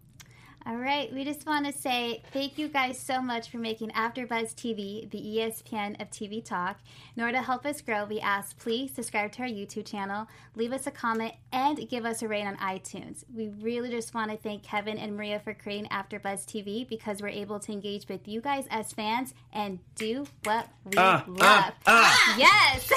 [0.66, 4.55] All right, we just want to say thank you guys so much for making AfterBuzz
[4.55, 6.77] TV the ESPN of TV talk.
[7.16, 10.73] In order to help us grow, we ask please subscribe to our YouTube channel, leave
[10.73, 13.25] us a comment, and give us a rate on iTunes.
[13.35, 17.29] We really just want to thank Kevin and Maria for creating AfterBuzz TV because we're
[17.29, 21.38] able to engage with you guys as fans and do what we Ah, love.
[21.40, 22.37] ah, ah.
[22.37, 22.92] Yes.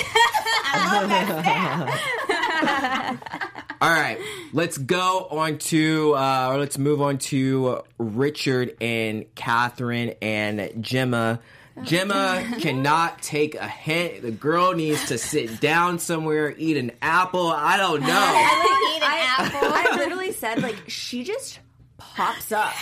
[3.82, 4.18] All right,
[4.54, 11.40] let's go on to, uh, or let's move on to Richard and Catherine and Gemma.
[11.82, 14.22] Gemma cannot take a hint.
[14.22, 17.48] The girl needs to sit down somewhere, eat an apple.
[17.48, 18.08] I don't know.
[18.08, 19.70] Eat an I, apple.
[19.74, 21.60] I literally said like she just
[21.98, 22.74] pops up.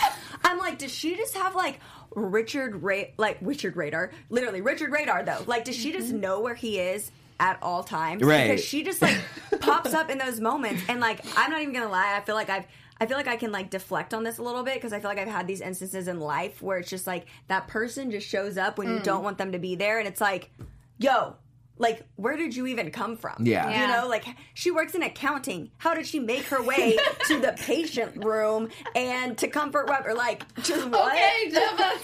[0.44, 1.80] I'm like, does she just have like
[2.14, 4.12] Richard Ra- like Richard Radar?
[4.28, 5.42] Literally Richard Radar though.
[5.46, 7.10] Like, does she just know where he is?
[7.42, 8.48] At all times, Right.
[8.50, 9.18] Because she just like
[9.60, 12.48] pops up in those moments, and like I'm not even gonna lie, I feel like
[12.48, 12.64] I've
[13.00, 15.10] I feel like I can like deflect on this a little bit because I feel
[15.10, 18.56] like I've had these instances in life where it's just like that person just shows
[18.56, 19.02] up when you Mm.
[19.02, 20.50] don't want them to be there, and it's like,
[20.98, 21.34] yo,
[21.78, 23.34] like where did you even come from?
[23.44, 23.68] Yeah.
[23.80, 24.24] you know, like
[24.54, 25.72] she works in accounting.
[25.78, 30.14] How did she make her way to the patient room and to comfort Weber?
[30.14, 31.12] Like, just what?
[31.12, 31.50] okay,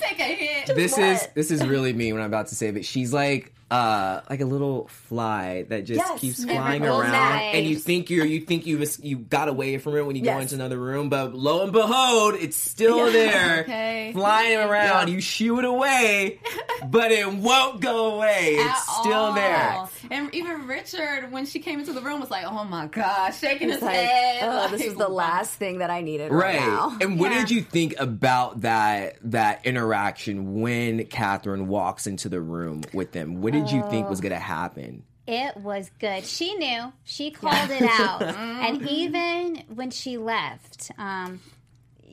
[0.00, 0.74] take a hit.
[0.74, 1.02] this what?
[1.02, 4.40] is this is really me when I'm about to say, but she's like uh like
[4.40, 7.50] a little fly that just Yes, keeps flying around, away.
[7.54, 10.22] and you think you're you think you mis- you got away from it when you
[10.22, 14.10] go into another room, but lo and behold, it's still there, Okay.
[14.14, 15.08] flying around.
[15.08, 15.14] Yeah.
[15.14, 16.40] You shoo it away,
[16.88, 18.54] but it won't go away.
[18.58, 19.32] It's still all.
[19.34, 19.84] there.
[20.10, 23.68] And even Richard, when she came into the room, was like, "Oh my gosh," shaking
[23.68, 24.42] his like, head.
[24.44, 26.60] oh, this is the last thing that I needed right, Right.
[26.66, 26.96] now.
[27.02, 27.40] And what Yeah.
[27.40, 33.42] did you think about that that interaction when Catherine walks into the room with them?
[33.42, 34.22] What did you think was oh.
[34.22, 35.04] going to happen?
[35.26, 36.24] It was good.
[36.24, 36.92] She knew.
[37.04, 38.20] She called it out.
[38.28, 38.64] Mm-hmm.
[38.64, 41.40] and even when she left, um,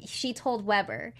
[0.05, 1.13] she told Weber,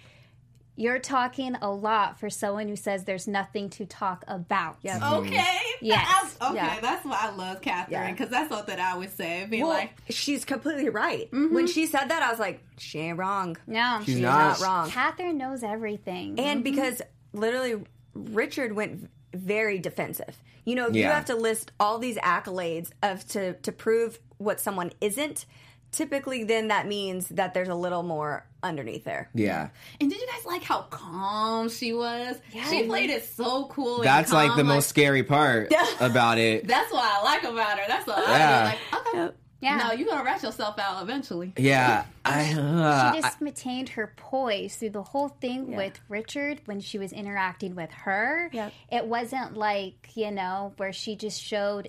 [0.76, 4.76] You're talking a lot for someone who says there's nothing to talk about.
[4.82, 5.00] Yeah.
[5.00, 5.26] Mm-hmm.
[5.26, 5.58] Okay.
[5.80, 6.06] Yes.
[6.06, 6.54] That's- okay.
[6.56, 6.80] Yeah.
[6.80, 8.10] That's why I love Catherine Yeah.
[8.12, 9.46] because that's something I would say.
[9.48, 11.30] Be Well, like, she's completely right.
[11.30, 11.54] Mm-hmm.
[11.54, 13.56] When she said that, I was like, she ain't wrong.
[13.66, 14.60] No, She's She's not.
[14.60, 14.90] not wrong.
[14.90, 16.38] Catherine knows everything.
[16.38, 17.00] And because
[17.32, 17.82] literally,
[18.14, 20.36] Richard went v- very defensive.
[20.64, 24.60] You know, if you have to list all these accolades of to to prove what
[24.60, 25.46] someone isn't.
[25.92, 29.30] Typically, then that means that there's a little more underneath there.
[29.32, 29.68] Yeah.
[29.98, 32.36] and did you guys like how calm she was?
[32.52, 33.96] Yeah, She played it so cool.
[33.98, 36.66] and That's like calm, the most scary part about it.
[36.66, 37.84] That's what I like about her.
[37.88, 38.74] That's what Yeah.
[38.92, 39.06] I like.
[39.28, 39.76] Okay, Yeah.
[39.76, 41.52] No, you're gonna rat yourself out eventually.
[41.56, 42.52] Yeah, I.
[42.52, 47.12] Uh, she just maintained her poise through the whole thing with Richard when she was
[47.12, 48.50] interacting with her.
[48.52, 48.72] Yep.
[48.92, 51.88] It wasn't like, you know, where she just showed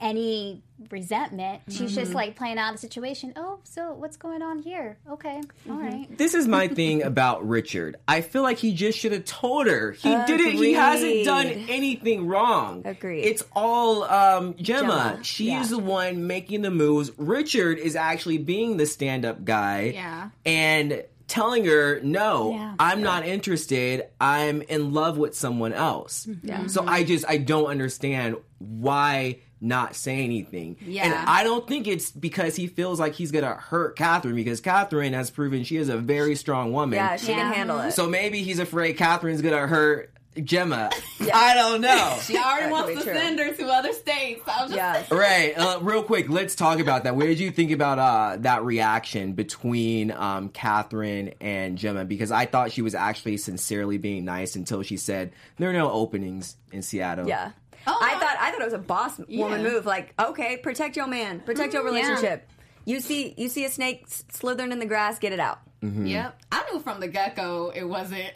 [0.00, 1.62] any resentment.
[1.68, 2.14] She's just mm-hmm.
[2.14, 3.32] like playing out the situation.
[3.36, 4.96] Oh, so what's going on here?
[5.10, 5.40] Okay.
[5.68, 5.78] all mm-hmm.
[5.78, 6.18] right.
[6.18, 7.96] this is my thing about Richard.
[8.06, 9.92] I feel like he just should have told her.
[9.92, 10.52] He didn't.
[10.52, 12.82] He hasn't done anything wrong.
[12.84, 13.22] Agreed.
[13.22, 14.88] It's all um, Gemma.
[14.88, 15.60] Gemma, She yeah.
[15.60, 17.10] is the one making the moves.
[17.16, 19.92] Richard is actually being the stand-up guy.
[19.94, 20.30] Yeah.
[20.46, 22.74] And telling her, no, Yeah.
[22.78, 24.04] I'm not interested.
[24.20, 26.26] I'm in love with someone else.
[26.26, 26.48] Mm-hmm.
[26.48, 26.66] Yeah.
[26.66, 30.76] So I just I don't understand why not say anything.
[30.80, 31.04] Yeah.
[31.04, 35.12] And I don't think it's because he feels like he's gonna hurt Catherine because Catherine
[35.14, 36.96] has proven she is a very strong woman.
[36.96, 37.38] Yeah, she Yeah.
[37.38, 37.92] can handle it.
[37.92, 40.10] So maybe he's afraid Catherine's gonna hurt
[40.44, 40.90] Gemma.
[41.34, 42.16] I don't know.
[42.22, 43.12] She already wants to true.
[43.14, 44.42] send her to other states.
[44.46, 45.02] I was yeah.
[45.10, 45.54] Right.
[45.58, 47.16] Uh, real quick, let's talk about that.
[47.16, 52.04] What did you think about uh, that reaction between um, Catherine and Gemma?
[52.04, 55.90] Because I thought she was actually sincerely being nice until she said there are no
[55.90, 57.26] openings in Seattle.
[57.26, 57.50] Yeah.
[57.90, 59.28] Oh, I thought I thought it was a boss woman
[59.62, 59.70] Yeah.
[59.70, 59.86] move.
[59.86, 62.48] Like, okay, protect your man, protect your mm, relationship.
[62.84, 65.60] You see, you see a snake s- slithering in the grass, get it out.
[65.82, 66.06] Mm-hmm.
[66.06, 66.40] Yep.
[66.50, 68.30] I knew from the get go it wasn't.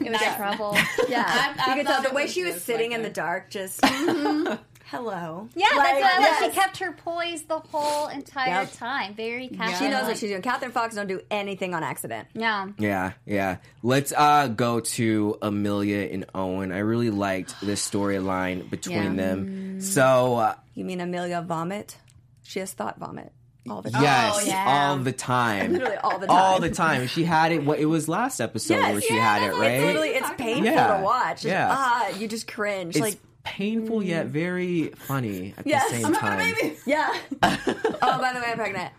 [0.00, 0.76] It was trouble.
[1.08, 2.90] Yeah, I- I you could thought tell the it way was she was just sitting
[2.90, 4.54] like in a- the dark, just mm-hmm.
[4.92, 5.48] Hello.
[5.56, 6.44] Yeah, Like, that's why yes.
[6.44, 8.72] she kept her poise the whole entire Yep.
[8.74, 9.14] time.
[9.14, 10.42] Very She knows what she's doing.
[10.42, 12.28] Catherine Fox don't do anything on accident.
[12.34, 12.68] Yeah.
[12.78, 13.56] Yeah, yeah.
[13.82, 16.70] Let's uh, go to Amelia and Owen.
[16.72, 19.22] I really liked this storyline between Yeah.
[19.34, 19.80] them.
[19.80, 21.96] So, uh, You mean Amelia vomit?
[22.44, 23.32] She has thought vomit
[23.70, 24.02] all the time.
[24.02, 24.64] yes, yeah.
[24.90, 25.72] all the time.
[25.74, 26.36] Literally all the time.
[26.36, 27.06] All the time.
[27.06, 27.64] She had it.
[27.64, 29.70] What it was last episode Yes, where she yeah, had it, right?
[29.70, 31.36] It's literally it's painful Yeah, to watch.
[31.36, 31.68] Just, yeah.
[31.70, 32.96] Ah, you just cringe.
[32.96, 35.90] it's like painful yet very funny at Yes.
[35.90, 36.54] the same I'm time.
[36.86, 37.12] yeah.
[37.42, 38.92] oh, by the way, I'm pregnant.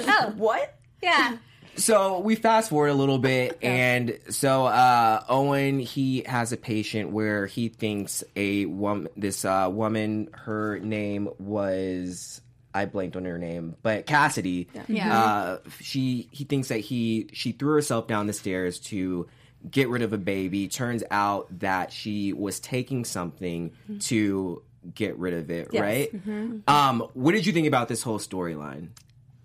[0.00, 0.74] Oh, What?
[1.02, 1.36] yeah.
[1.74, 7.10] So we fast forward a little bit, and so uh, Owen he has a patient
[7.12, 12.42] where he thinks a woman, this uh, woman, her name was
[12.74, 14.68] I blanked on her name, but Cassidy.
[14.86, 15.18] Yeah.
[15.18, 19.28] Uh, she he thinks that he she threw herself down the stairs to
[19.70, 20.68] get rid of a baby.
[20.68, 24.62] Turns out that she was taking something to
[24.94, 25.68] get rid of it.
[25.72, 25.80] Yes.
[25.80, 26.62] Right.
[26.66, 28.88] Um, what did you think about this whole storyline?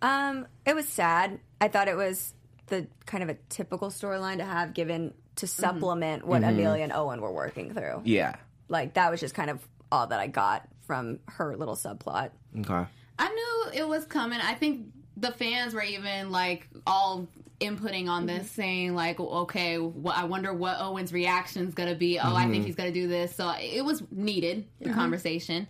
[0.01, 1.39] Um, it was sad.
[1.61, 2.33] I thought it was
[2.67, 7.21] the kind of a typical storyline to have given to supplement what Amelia and Owen
[7.21, 8.01] were working through.
[8.03, 8.35] Yeah.
[8.67, 12.31] Like that was just kind of all that I got from her little subplot.
[12.59, 12.85] Okay.
[13.19, 14.39] I knew it was coming.
[14.41, 17.27] I think the fans were even like all
[17.59, 18.61] inputting on this, mm-hmm.
[18.61, 22.19] saying like, "Okay, well, I wonder what Owen's reaction is gonna be.
[22.19, 22.63] Oh, I think mm-hmm.
[22.65, 24.99] he's gonna do this." So it was needed the uh-huh.
[24.99, 25.67] conversation.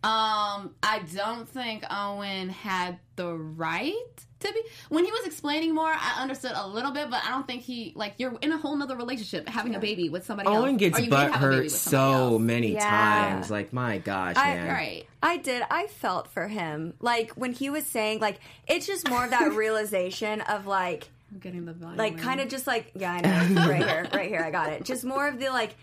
[0.00, 3.92] Um, I don't think Owen had the right
[4.38, 5.90] to be when he was explaining more.
[5.92, 8.76] I understood a little bit, but I don't think he like you're in a whole
[8.76, 10.58] nother relationship, having a baby with somebody else.
[10.58, 12.40] Owen gets or you may butt have a baby hurt so else.
[12.40, 12.88] many Yeah.
[12.88, 13.50] times.
[13.50, 14.68] Like my gosh, I- man.
[14.68, 15.06] right.
[15.20, 15.64] I did.
[15.68, 16.94] I felt for him.
[17.00, 18.38] Like when he was saying like
[18.68, 21.98] it's just more of that realization of like I'm getting the violin.
[21.98, 23.68] like kind of just like yeah i know.
[23.68, 24.40] Right here right here.
[24.40, 24.84] I got it.
[24.84, 25.76] Just more of the like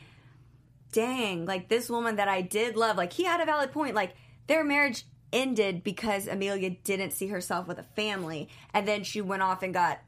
[0.92, 3.96] dang like this woman that i did love like he had a valid point.
[3.96, 4.16] Like
[4.48, 9.42] their marriage ended because amelia didn't see herself with a family and then she went
[9.42, 10.00] off and got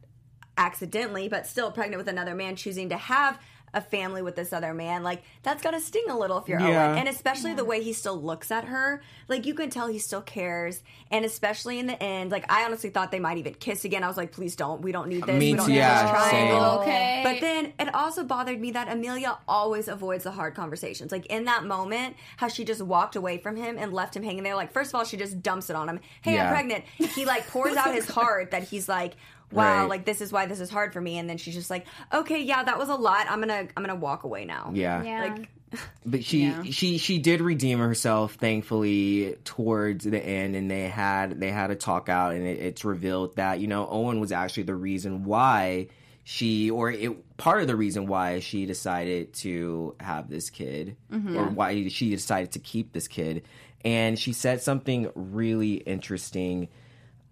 [0.57, 3.37] accidentally but still pregnant with another man choosing to have
[3.73, 6.89] a family with this other man like that's gonna sting a little if you're Yeah.
[6.91, 9.99] Owen and especially the way he still looks at her like you can tell he
[9.99, 13.83] still cares and especially in the end like I honestly thought they might even kiss
[13.85, 15.77] again I was like please don't we don't need this Me we don't too, need
[15.79, 16.47] yeah, this same.
[16.47, 17.21] Oh, triangle Okay.
[17.23, 21.11] but then it also bothered me that Amelia always avoids the hard conversations.
[21.11, 24.43] Like in that moment, how she just walked away from him and left him hanging
[24.43, 24.55] there.
[24.55, 25.99] Like first of all, she just dumps it on him.
[26.21, 26.45] Hey, Yeah.
[26.47, 26.85] I'm pregnant.
[26.95, 29.13] He like pours out his heart that he's like,
[29.51, 29.89] wow, Right.
[29.89, 31.17] like this is why this is hard for me.
[31.17, 33.27] And then she's just like, okay, yeah, that was a lot.
[33.29, 34.71] I'm gonna I'm gonna walk away now.
[34.73, 35.03] Yeah.
[35.03, 35.21] Yeah.
[35.35, 35.49] Like
[36.05, 36.63] But she Yeah.
[36.63, 41.75] she she did redeem herself thankfully towards the end and they had they had a
[41.75, 45.87] talk out and it, it's revealed that you know Owen was actually the reason why
[46.23, 51.47] she or it part of the reason why she decided to have this kid or
[51.47, 53.43] why she decided to keep this kid
[53.85, 56.67] and she said something really interesting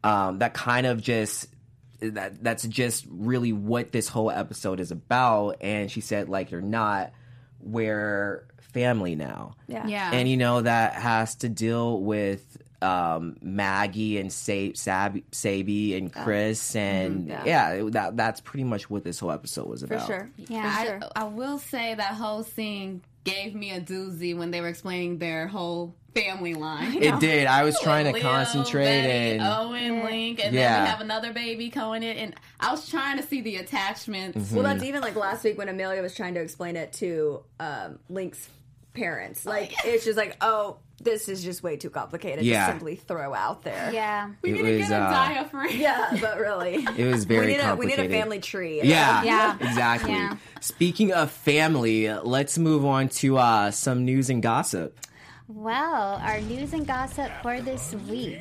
[0.04, 1.48] um, that kind of just
[2.12, 6.62] that that's just really what this whole episode is about and she said like you're
[6.62, 7.12] not
[7.62, 9.88] we're family now yeah.
[9.88, 10.12] yeah.
[10.14, 16.14] and you know that has to deal with um, Maggie and Sa- Sab- Sabi and
[16.14, 17.44] Chris and Yeah.
[17.74, 20.06] yeah, that that's pretty much what this whole episode was For about.
[20.06, 20.30] sure.
[20.38, 20.78] Yeah.
[20.78, 21.00] For sure.
[21.16, 25.18] I, I will say that whole scene gave me a doozy when they were explaining
[25.18, 27.04] their whole family line.
[27.04, 27.46] It did.
[27.46, 31.34] I was trying to Leo, concentrate Betty, and Owen, Link, and then we have another
[31.34, 34.38] baby coming in, and I was trying to see the attachments.
[34.38, 34.56] Mm-hmm.
[34.56, 38.00] Well, that's even like last week when Amelia was trying to explain it to um,
[38.10, 38.50] Link's
[38.94, 39.46] parents.
[39.46, 42.66] Like, it's just like, oh, this is just way too complicated Yeah.
[42.68, 43.92] to simply throw out there.
[43.94, 44.32] Yeah.
[44.42, 45.70] We It need to get a uh, diaphragm.
[45.78, 46.76] Yeah, but really.
[46.98, 48.82] it was very we need, a, we need a family tree.
[48.82, 49.58] Yeah, Yeah.
[49.60, 50.12] exactly.
[50.14, 50.38] Yeah.
[50.62, 54.98] Speaking of family, let's move on to uh, some news and gossip.
[55.48, 58.40] Well, our news and gossip for this week.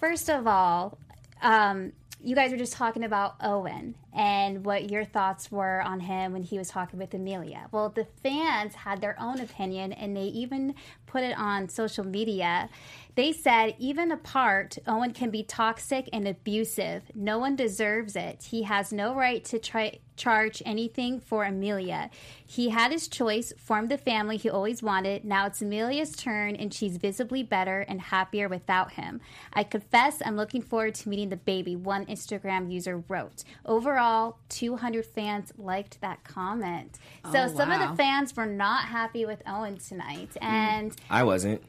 [0.00, 0.98] First of all,
[1.40, 6.32] um, you guys were just talking about Owen and what your thoughts were on him
[6.32, 7.68] when he was talking with Amelia.
[7.70, 10.74] Well, the fans had their own opinion and they even
[11.12, 12.70] put it on social media.
[13.14, 17.02] They said, even apart, Owen can be toxic and abusive.
[17.14, 18.44] No one deserves it.
[18.44, 22.08] He has no right to try, charge anything for Amelia.
[22.46, 25.26] He had his choice, formed the family he always wanted.
[25.26, 29.20] Now it's Amelia's turn, and she's visibly better and happier without him.
[29.52, 33.44] I confess I'm looking forward to meeting the baby, one Instagram user wrote.
[33.66, 36.98] Overall, 200 fans liked that comment.
[37.30, 40.30] So Oh, some of the fans were not happy with Owen tonight.
[40.40, 40.46] Hmm.
[40.46, 41.62] And I wasn't.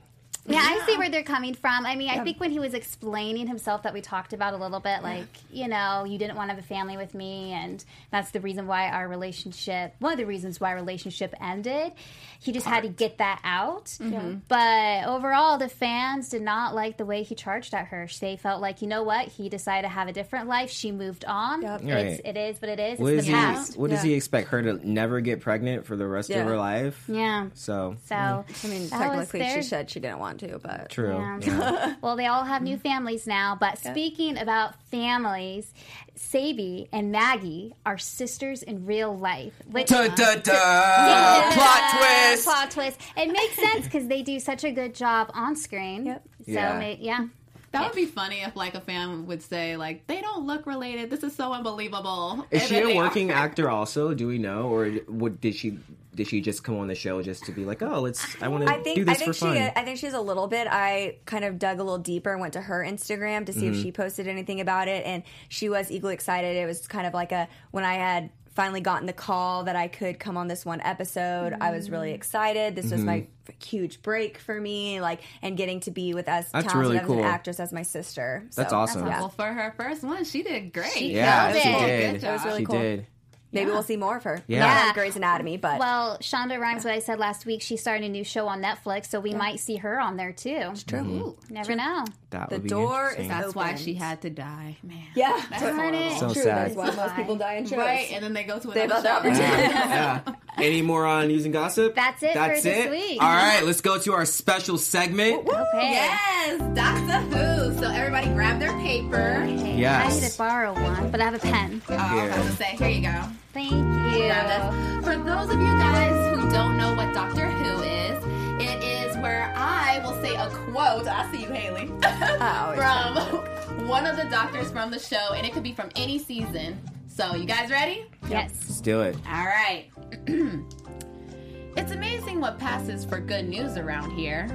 [0.45, 1.86] Yeah, I see where they're coming from.
[1.86, 4.79] I mean, I think when he was explaining himself that we talked about a little
[4.79, 8.32] bit, like, you know, you didn't want to have a family with me, and that's
[8.32, 11.93] the reason why our relationship, one of the reasons why our relationship ended.
[12.39, 13.86] He just had to get that out.
[13.86, 14.39] Mm-hmm.
[14.49, 18.08] But overall, the fans did not like the way he charged at her.
[18.19, 19.29] They felt like, you know what?
[19.29, 20.69] He decided to have a different life.
[20.69, 21.62] She moved on.
[21.62, 21.82] Yep.
[21.84, 22.21] It's, Right.
[22.25, 22.99] It is what it is.
[22.99, 23.38] What it's does the he?
[23.38, 23.77] past.
[23.77, 26.39] What does he expect her to never get pregnant for the rest Yeah.
[26.41, 27.01] of her life?
[27.08, 27.47] Yeah.
[27.53, 28.65] So So, mm.
[28.65, 30.89] I mean, technically, she said she didn't want to, but.
[30.89, 31.13] true.
[31.15, 31.39] Yeah.
[31.41, 31.95] Yeah.
[32.01, 33.57] well, they all have new families now.
[33.59, 35.73] But speaking about families,
[36.15, 39.53] Sabi and Maggie are sisters in real life.
[39.71, 40.51] Which, Da, da, da.
[40.53, 41.51] Yeah.
[41.53, 42.43] Plot twist.
[42.45, 43.01] Plot twist.
[43.17, 46.05] It makes sense because they do such a good job on screen.
[46.05, 46.23] Yep.
[46.45, 46.79] So Yeah.
[46.81, 46.95] yeah.
[46.99, 47.27] yeah.
[47.71, 51.09] That would be funny if like a fan would say like they don't look related.
[51.09, 52.45] This is so unbelievable.
[52.51, 53.33] Is And she a working are.
[53.33, 54.13] actor also?
[54.13, 55.79] Do we know, or what did she?
[56.15, 58.41] Did she just come on the show just to be like, oh, let's?
[58.41, 59.56] I want I to think do I this think for fun.
[59.58, 60.67] she I think she's a little bit.
[60.69, 63.73] I kind of dug a little deeper and went to her Instagram to see Mm-hmm.
[63.76, 66.56] if she posted anything about it, and she was equally excited.
[66.56, 69.88] It was kind of like a when I had finally gotten the call that I
[69.88, 71.56] could come on this one episode.
[71.60, 72.76] I was really excited.
[72.76, 73.26] This was my
[73.60, 76.58] huge break for me, like and getting to be with as Mm-hmm.
[76.60, 77.17] That's talented really of cool.
[77.19, 78.43] an actress as my sister.
[78.56, 79.08] That's So, awesome.
[79.08, 79.21] Yeah.
[79.21, 80.91] Well, for her first one, she did great.
[80.91, 82.12] She yeah, killed she did.
[82.13, 82.30] Good job.
[82.30, 82.80] It was really she cool.
[82.80, 83.08] did.
[83.53, 84.41] Maybe we'll see more of her.
[84.47, 84.59] Yeah.
[84.59, 84.93] Not Yeah.
[84.93, 88.23] Grey's Anatomy, but Well, Shonda Rhimes, what I said last week, she's starting a new
[88.23, 90.69] show on Netflix, so we might see her on there too.
[90.71, 90.99] It's true.
[91.01, 92.03] Ooh, Never know.
[92.31, 93.27] That The would be door is interesting.
[93.29, 95.03] that's why she had to die, man.
[95.15, 95.97] yeah, That's totally.
[95.97, 96.15] horrible.
[96.19, 96.65] So True, sad.
[96.67, 97.77] That's why most people die in shows.
[97.77, 99.41] Right, and then they go to They another other show.
[99.43, 99.71] opportunities.
[99.71, 100.19] yeah.
[100.57, 101.95] Any more on news and gossip?
[101.95, 102.91] That's it for That's this it?
[102.91, 103.21] week.
[103.21, 105.47] All right, let's go to our special segment.
[105.47, 105.91] Okay.
[105.91, 107.77] Yes, Doctor Who.
[107.79, 109.41] So everybody grab their paper.
[109.43, 110.11] Okay, Yes.
[110.17, 111.81] I need to borrow one, but I have a pen.
[111.89, 113.23] Oh, I was about to say, here you go.
[113.53, 115.03] Thank you.
[115.03, 118.23] For those of you guys who don't know what Doctor Who is,
[118.61, 121.07] it is where I will say a quote.
[121.07, 121.89] I see you, Haley.
[122.45, 126.19] Oh, from one of the doctors from the show, and it could be from any
[126.19, 126.79] season.
[127.15, 128.06] So, you guys ready?
[128.28, 128.49] Yes.
[128.63, 129.15] Let's do it.
[129.28, 129.86] All right.
[131.78, 134.47] it's amazing what passes for good news around here.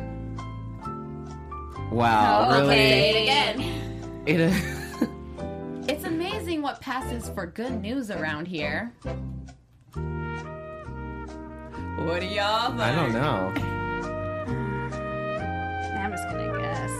[1.92, 2.74] Wow, Oh, really?
[2.74, 3.60] Say it again.
[4.26, 4.52] It,
[5.88, 8.92] It's amazing what passes for good news around here.
[11.96, 12.80] What do y'all think?
[12.80, 13.52] I don't know.
[15.96, 16.90] I'm just gonna guess.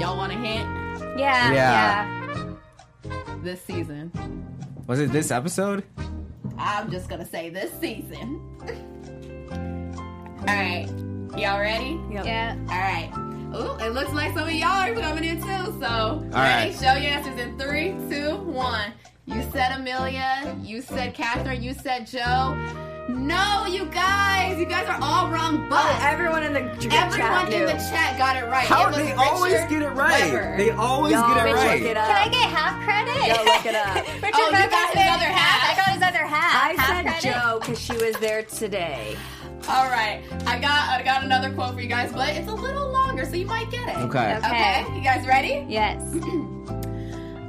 [0.00, 0.66] Y'all want a hint?
[1.18, 1.52] Yeah.
[1.52, 1.52] Yeah.
[1.52, 2.17] Yeah.
[3.48, 4.12] This season.
[4.86, 5.82] Was it this episode?
[6.58, 8.42] I'm just gonna say this season.
[10.40, 10.86] All right,
[11.34, 11.98] y'all ready?
[12.12, 12.26] Yep.
[12.26, 12.56] Yeah.
[12.68, 13.10] All right.
[13.56, 15.80] Ooh, it looks like some of y'all are coming in too.
[15.80, 16.34] So, ready?
[16.34, 16.76] right.
[16.78, 18.92] Show your answers in three, two, one.
[19.24, 20.54] You said Amelia.
[20.62, 21.62] You said Catherine.
[21.62, 22.54] You said Joe.
[23.08, 24.58] No, you guys.
[24.58, 25.66] You guys are all wrong.
[25.68, 27.10] But Oh, everyone in the j- everyone
[27.46, 27.66] chat in knew.
[27.66, 28.66] the chat got it right.
[28.66, 30.32] How it was they always get it right.
[30.32, 30.56] Webber.
[30.58, 31.82] They always Y'all get it look right.
[31.82, 32.06] it up.
[32.06, 33.16] Can I get half credit?
[33.26, 33.96] Yo, look it up.
[34.08, 35.70] Oh, Richard Oh, you Webber got his said other half.
[35.70, 36.64] I got his other half.
[36.64, 37.40] I half said credit.
[37.40, 39.16] Joe because she was there today.
[39.68, 42.90] All right, I got I got another quote for you guys, but it's a little
[42.90, 43.96] longer, so you might get it.
[43.96, 44.36] Okay.
[44.36, 44.46] Okay.
[44.84, 45.64] Okay, you guys ready?
[45.68, 46.00] Yes.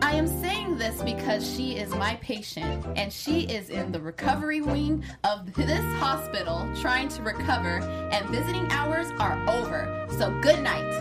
[0.01, 4.61] I am saying this because she is my patient, and she is in the recovery
[4.61, 7.79] wing of this hospital trying to recover,
[8.11, 10.07] and visiting hours are over.
[10.17, 10.91] So good night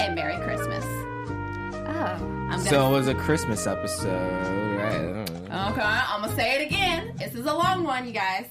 [0.00, 0.84] and Merry Christmas.
[0.84, 2.34] Oh.
[2.44, 4.92] I'm gonna, So it was a Christmas episode, right?
[4.94, 5.68] I don't know.
[5.70, 7.14] okay, I'm gonna say it again.
[7.16, 8.46] This is a long one, you guys.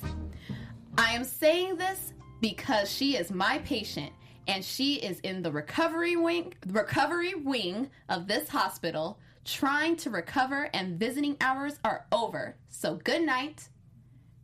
[0.97, 4.11] I am saying this because she is my patient
[4.47, 10.69] and she is in the recovery wing recovery wing of this hospital trying to recover
[10.73, 12.55] and visiting hours are over.
[12.69, 13.67] So good night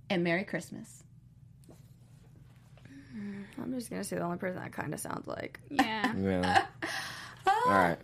[0.10, 1.04] and Merry Christmas.
[3.16, 5.60] Mm, I'm just gonna say the only person that kind of sounds like.
[5.70, 6.14] Yeah.
[6.22, 6.66] Yeah.
[7.47, 7.97] All right.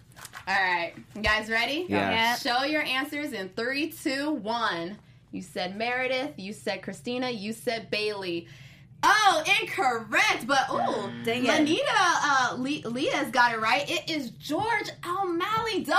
[0.48, 1.86] All right, you guys ready?
[1.90, 2.32] Yeah.
[2.32, 2.40] Yep.
[2.40, 4.98] Show your answers in three, two, one.
[5.32, 6.34] You said Meredith.
[6.38, 7.30] You said Cristina.
[7.30, 8.48] You said Bailey.
[9.04, 10.48] Oh, incorrect.
[10.48, 11.48] But ooh, Dang it.
[11.48, 13.88] Lanita uh, Le- Leah's got it right.
[13.88, 15.94] It is George O'Malley, 007.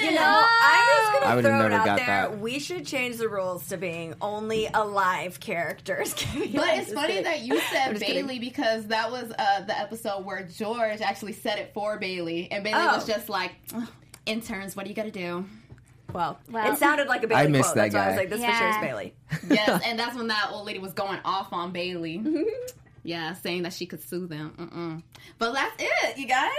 [0.00, 2.06] You know, I'm just I gonna would've throw it never out got there.
[2.06, 2.38] that.
[2.38, 6.14] We should change the rules to being only alive characters.
[6.56, 8.26] But it's funny that you said just kidding.
[8.26, 12.64] Bailey because that was uh, the episode where George actually said it for Bailey, and
[12.64, 12.94] Bailey Oh.
[12.96, 13.86] was just like, "Ugh,
[14.24, 15.44] "Interns, what do you got to do?"
[16.12, 17.74] Well, Well- it sounded like a Bailey I missed quote.
[17.76, 18.20] that That's why I was guy.
[18.20, 18.80] like, this for sure is Yeah.
[18.80, 19.14] Bailey.
[19.50, 22.18] Yes, and that's when that old lady was going off on Bailey.
[22.18, 22.42] Mm-hmm.
[23.02, 24.54] yeah, saying that she could sue them.
[24.58, 25.02] Mm-mm.
[25.38, 26.50] But that's it, you guys.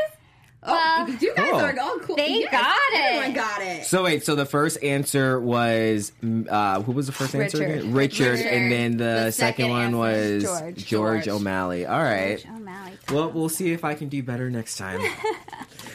[0.64, 0.74] Oh,
[1.08, 1.60] Well, you guys Cool.
[1.62, 2.16] are all cool.
[2.16, 3.00] They Yes, got it.
[3.00, 3.86] Everyone got it.
[3.86, 7.60] So wait, so the first answer was mm, uh, who was the first answer?
[7.60, 7.78] Richard.
[7.80, 7.94] again?
[7.94, 8.48] Richard, Richard.
[8.48, 10.76] and then the, The second, second one was George.
[10.86, 11.28] George, George.
[11.28, 11.86] O'Malley.
[11.86, 12.40] All right.
[12.44, 12.92] George O'Malley.
[13.12, 15.00] Well, we'll see if I can do better next time.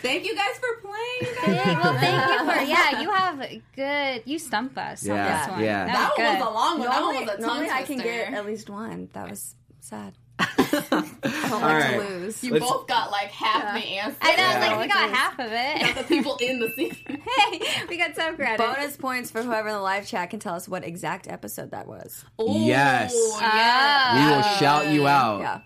[0.02, 1.34] Thank you guys for playing.
[1.64, 1.76] guys.
[1.84, 3.00] Well, thank you for yeah.
[3.02, 4.22] You have good.
[4.24, 5.64] You stumped us Yeah, on this one.
[5.64, 5.84] yeah.
[5.86, 6.40] That, That was one good.
[6.40, 6.88] was a long one.
[6.88, 9.08] That one was a tongue normally I can get at least one.
[9.12, 10.14] That was sad.
[10.40, 11.08] All I
[11.48, 11.90] don't like right.
[11.92, 12.42] to lose.
[12.42, 14.16] You Let's- both got like half the answer.
[14.20, 14.58] I know, Yeah.
[14.70, 15.96] like we got half of it.
[15.96, 16.96] the people in the scene.
[17.06, 18.58] hey, we got some credit.
[18.58, 21.86] Bonus points for whoever in the live chat can tell us what exact episode that
[21.86, 22.24] was.
[22.38, 23.14] Yes.
[23.14, 23.18] Ooh,
[24.18, 25.40] we will shout you out.
[25.40, 25.60] Yeah.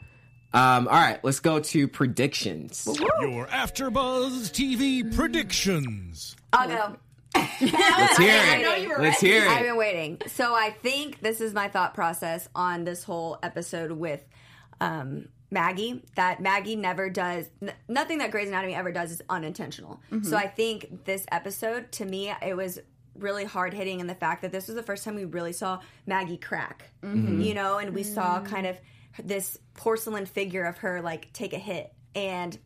[0.52, 2.86] Um, all right, let's go to predictions.
[3.20, 6.34] Your AfterBuzz TV predictions.
[6.52, 6.96] I'll go.
[7.36, 8.82] Let's hear I know it.
[8.82, 9.34] you were Let's ready.
[9.34, 9.64] hear I've it.
[9.68, 10.18] been waiting.
[10.28, 14.24] So I think this is my thought process on this whole episode with
[14.80, 16.02] um, Maggie.
[16.16, 20.00] That Maggie never does n- nothing that Grey's Anatomy ever does is unintentional.
[20.10, 20.24] Mm-hmm.
[20.28, 22.78] So I think this episode, to me, it was
[23.18, 25.80] really hard hitting in the fact that this was the first time we really saw
[26.06, 26.90] Maggie crack.
[27.02, 27.40] Mm-hmm.
[27.40, 28.46] You know, and we saw mm.
[28.46, 28.78] kind of
[29.22, 32.58] this porcelain figure of her like take a hit and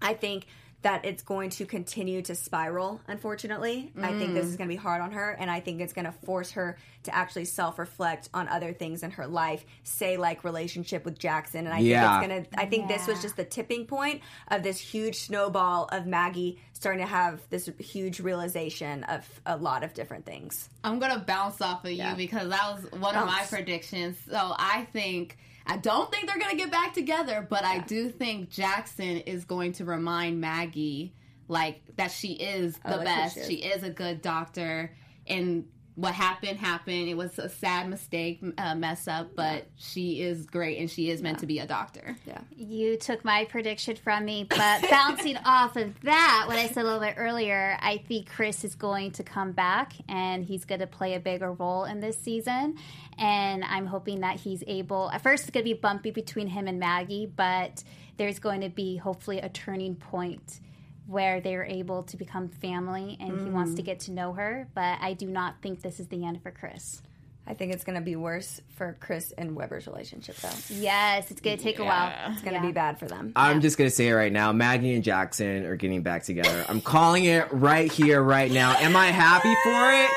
[0.00, 0.46] I think
[0.86, 3.90] that it's going to continue to spiral, unfortunately.
[4.00, 4.58] I think this is mm.
[4.58, 7.12] going to be hard on her, and I think it's going to force her to
[7.14, 11.66] actually self reflect on other things in her life, say, like relationship with Jackson.
[11.66, 12.20] And I Yeah.
[12.20, 15.16] think it's going to, I think this was just the tipping point of this huge
[15.16, 20.68] snowball of Maggie starting to have this huge realization of a lot of different things.
[20.84, 22.14] I'm gonna bounce off of you Yeah.
[22.14, 24.18] because that was one of my predictions.
[24.28, 25.36] So I think
[25.66, 29.72] I don't think they're gonna get back together, but I do think Jackson is going
[29.74, 31.14] to remind Maggie
[31.48, 33.34] like that she is the like who best.
[33.34, 33.46] she is.
[33.46, 34.94] She is a good doctor,
[35.26, 37.08] and what happened happened.
[37.08, 41.22] It was a sad mistake, uh, mess up, but she is great and she is
[41.22, 42.16] meant to be a doctor.
[42.26, 42.40] Yeah.
[42.54, 46.84] You took my prediction from me, but bouncing off of that, what I said a
[46.84, 50.86] little bit earlier, I think Chris is going to come back and he's going to
[50.86, 52.76] play a bigger role in this season.
[53.16, 55.10] And I'm hoping that he's able.
[55.10, 57.82] At first, it's going to be bumpy between him and Maggie, but
[58.18, 60.60] there's going to be hopefully a turning point
[61.06, 64.68] where they're able to become family and he wants to get to know her.
[64.74, 67.00] But I do not think this is the end for Chris.
[67.48, 70.48] I think it's going to be worse for Chris and Webber's relationship, though.
[70.68, 72.12] Yes, it's going to take a while.
[72.32, 73.32] It's going to be bad for them.
[73.36, 74.50] I'm just gonna say it right now.
[74.50, 76.64] Maggie and Jackson are getting back together.
[76.68, 78.74] I'm calling it right here, right now.
[78.78, 80.10] Am I happy for it?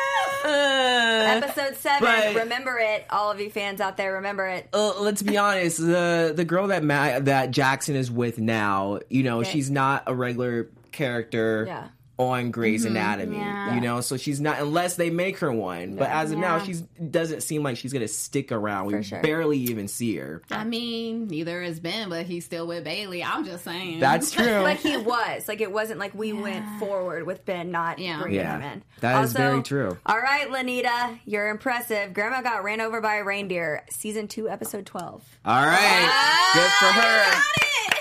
[0.43, 2.07] Uh, Episode seven.
[2.33, 4.13] But- remember it, all of you fans out there.
[4.13, 4.67] Remember it.
[4.73, 5.77] uh, let's be honest.
[5.77, 10.15] The the girl that Ma- that Jackson is with now, you know, she's not a
[10.15, 11.65] regular character.
[11.67, 11.87] Yeah.
[12.17, 12.97] On Grey's mm-hmm.
[12.97, 13.75] Anatomy, Yeah.
[13.75, 15.95] you know, so she's not unless they make her one.
[15.95, 16.73] But as of now, she
[17.09, 18.87] doesn't seem like she's gonna stick around.
[18.87, 19.21] We sure.
[19.21, 20.41] barely even see her.
[20.51, 23.23] I mean, neither is Ben, but he's still with Bailey.
[23.23, 24.01] I'm just saying.
[24.01, 24.59] That's true.
[24.59, 28.19] like he was like it wasn't like we went forward with Ben not Yeah.
[28.19, 28.57] bringing Yeah.
[28.57, 28.83] him in.
[28.99, 29.97] that That is very true.
[30.05, 32.13] All right, Lanita, you're impressive.
[32.13, 33.85] Grandma got ran over by a reindeer.
[33.91, 35.23] Season two, episode twelve.
[35.45, 37.95] All right, good for her.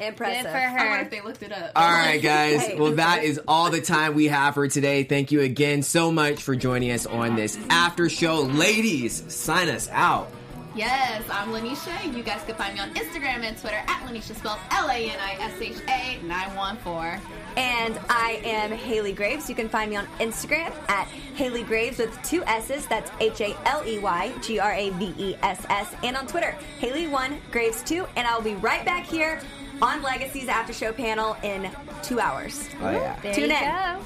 [0.00, 0.44] Impressive.
[0.44, 1.72] Good for I wonder if they looked it up.
[1.76, 2.70] All right, guys.
[2.78, 5.04] Well, that is all the time we have for today.
[5.04, 8.40] Thank you again so much for joining us on this after show.
[8.42, 10.30] Ladies, sign us out.
[10.76, 12.16] Yes, I'm Lanisha.
[12.16, 15.18] You guys can find me on Instagram and Twitter at Lanisha spelled L A N
[15.20, 17.20] I S H A 914.
[17.56, 19.48] And I am Haley Graves.
[19.48, 22.86] You can find me on Instagram at Haley Graves with two S's.
[22.86, 25.94] That's H A L E Y G R A V E S S.
[26.02, 28.04] And on Twitter, Haley1 Graves 2.
[28.16, 29.40] And I'll be right back here
[29.82, 31.70] on Legacy's After Show panel in
[32.02, 32.68] two hours.
[32.80, 33.18] Oh, yeah.
[33.20, 33.50] There Tune in.
[33.50, 34.00] go.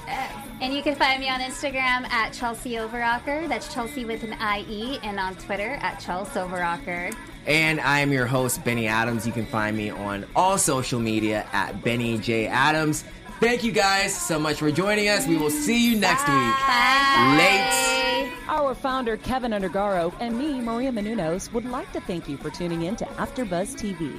[0.61, 3.49] And you can find me on Instagram at Chelsea Overrocker.
[3.49, 4.99] That's Chelsea with an I-E.
[5.03, 7.15] And on Twitter at Chelsea Overrocker.
[7.47, 9.27] And I am your host, Benny Adams.
[9.27, 12.47] You can find me on all social media at Benny J.
[12.47, 13.05] Adams.
[13.41, 15.27] Thank you guys so much for joining us.
[15.27, 16.69] We will see you next week.
[17.39, 18.33] Late.
[18.49, 22.83] Our founder, Kevin Undergaro, and me, Maria Menounos, would like to thank you for tuning
[22.83, 24.19] in to AfterBuzz TV.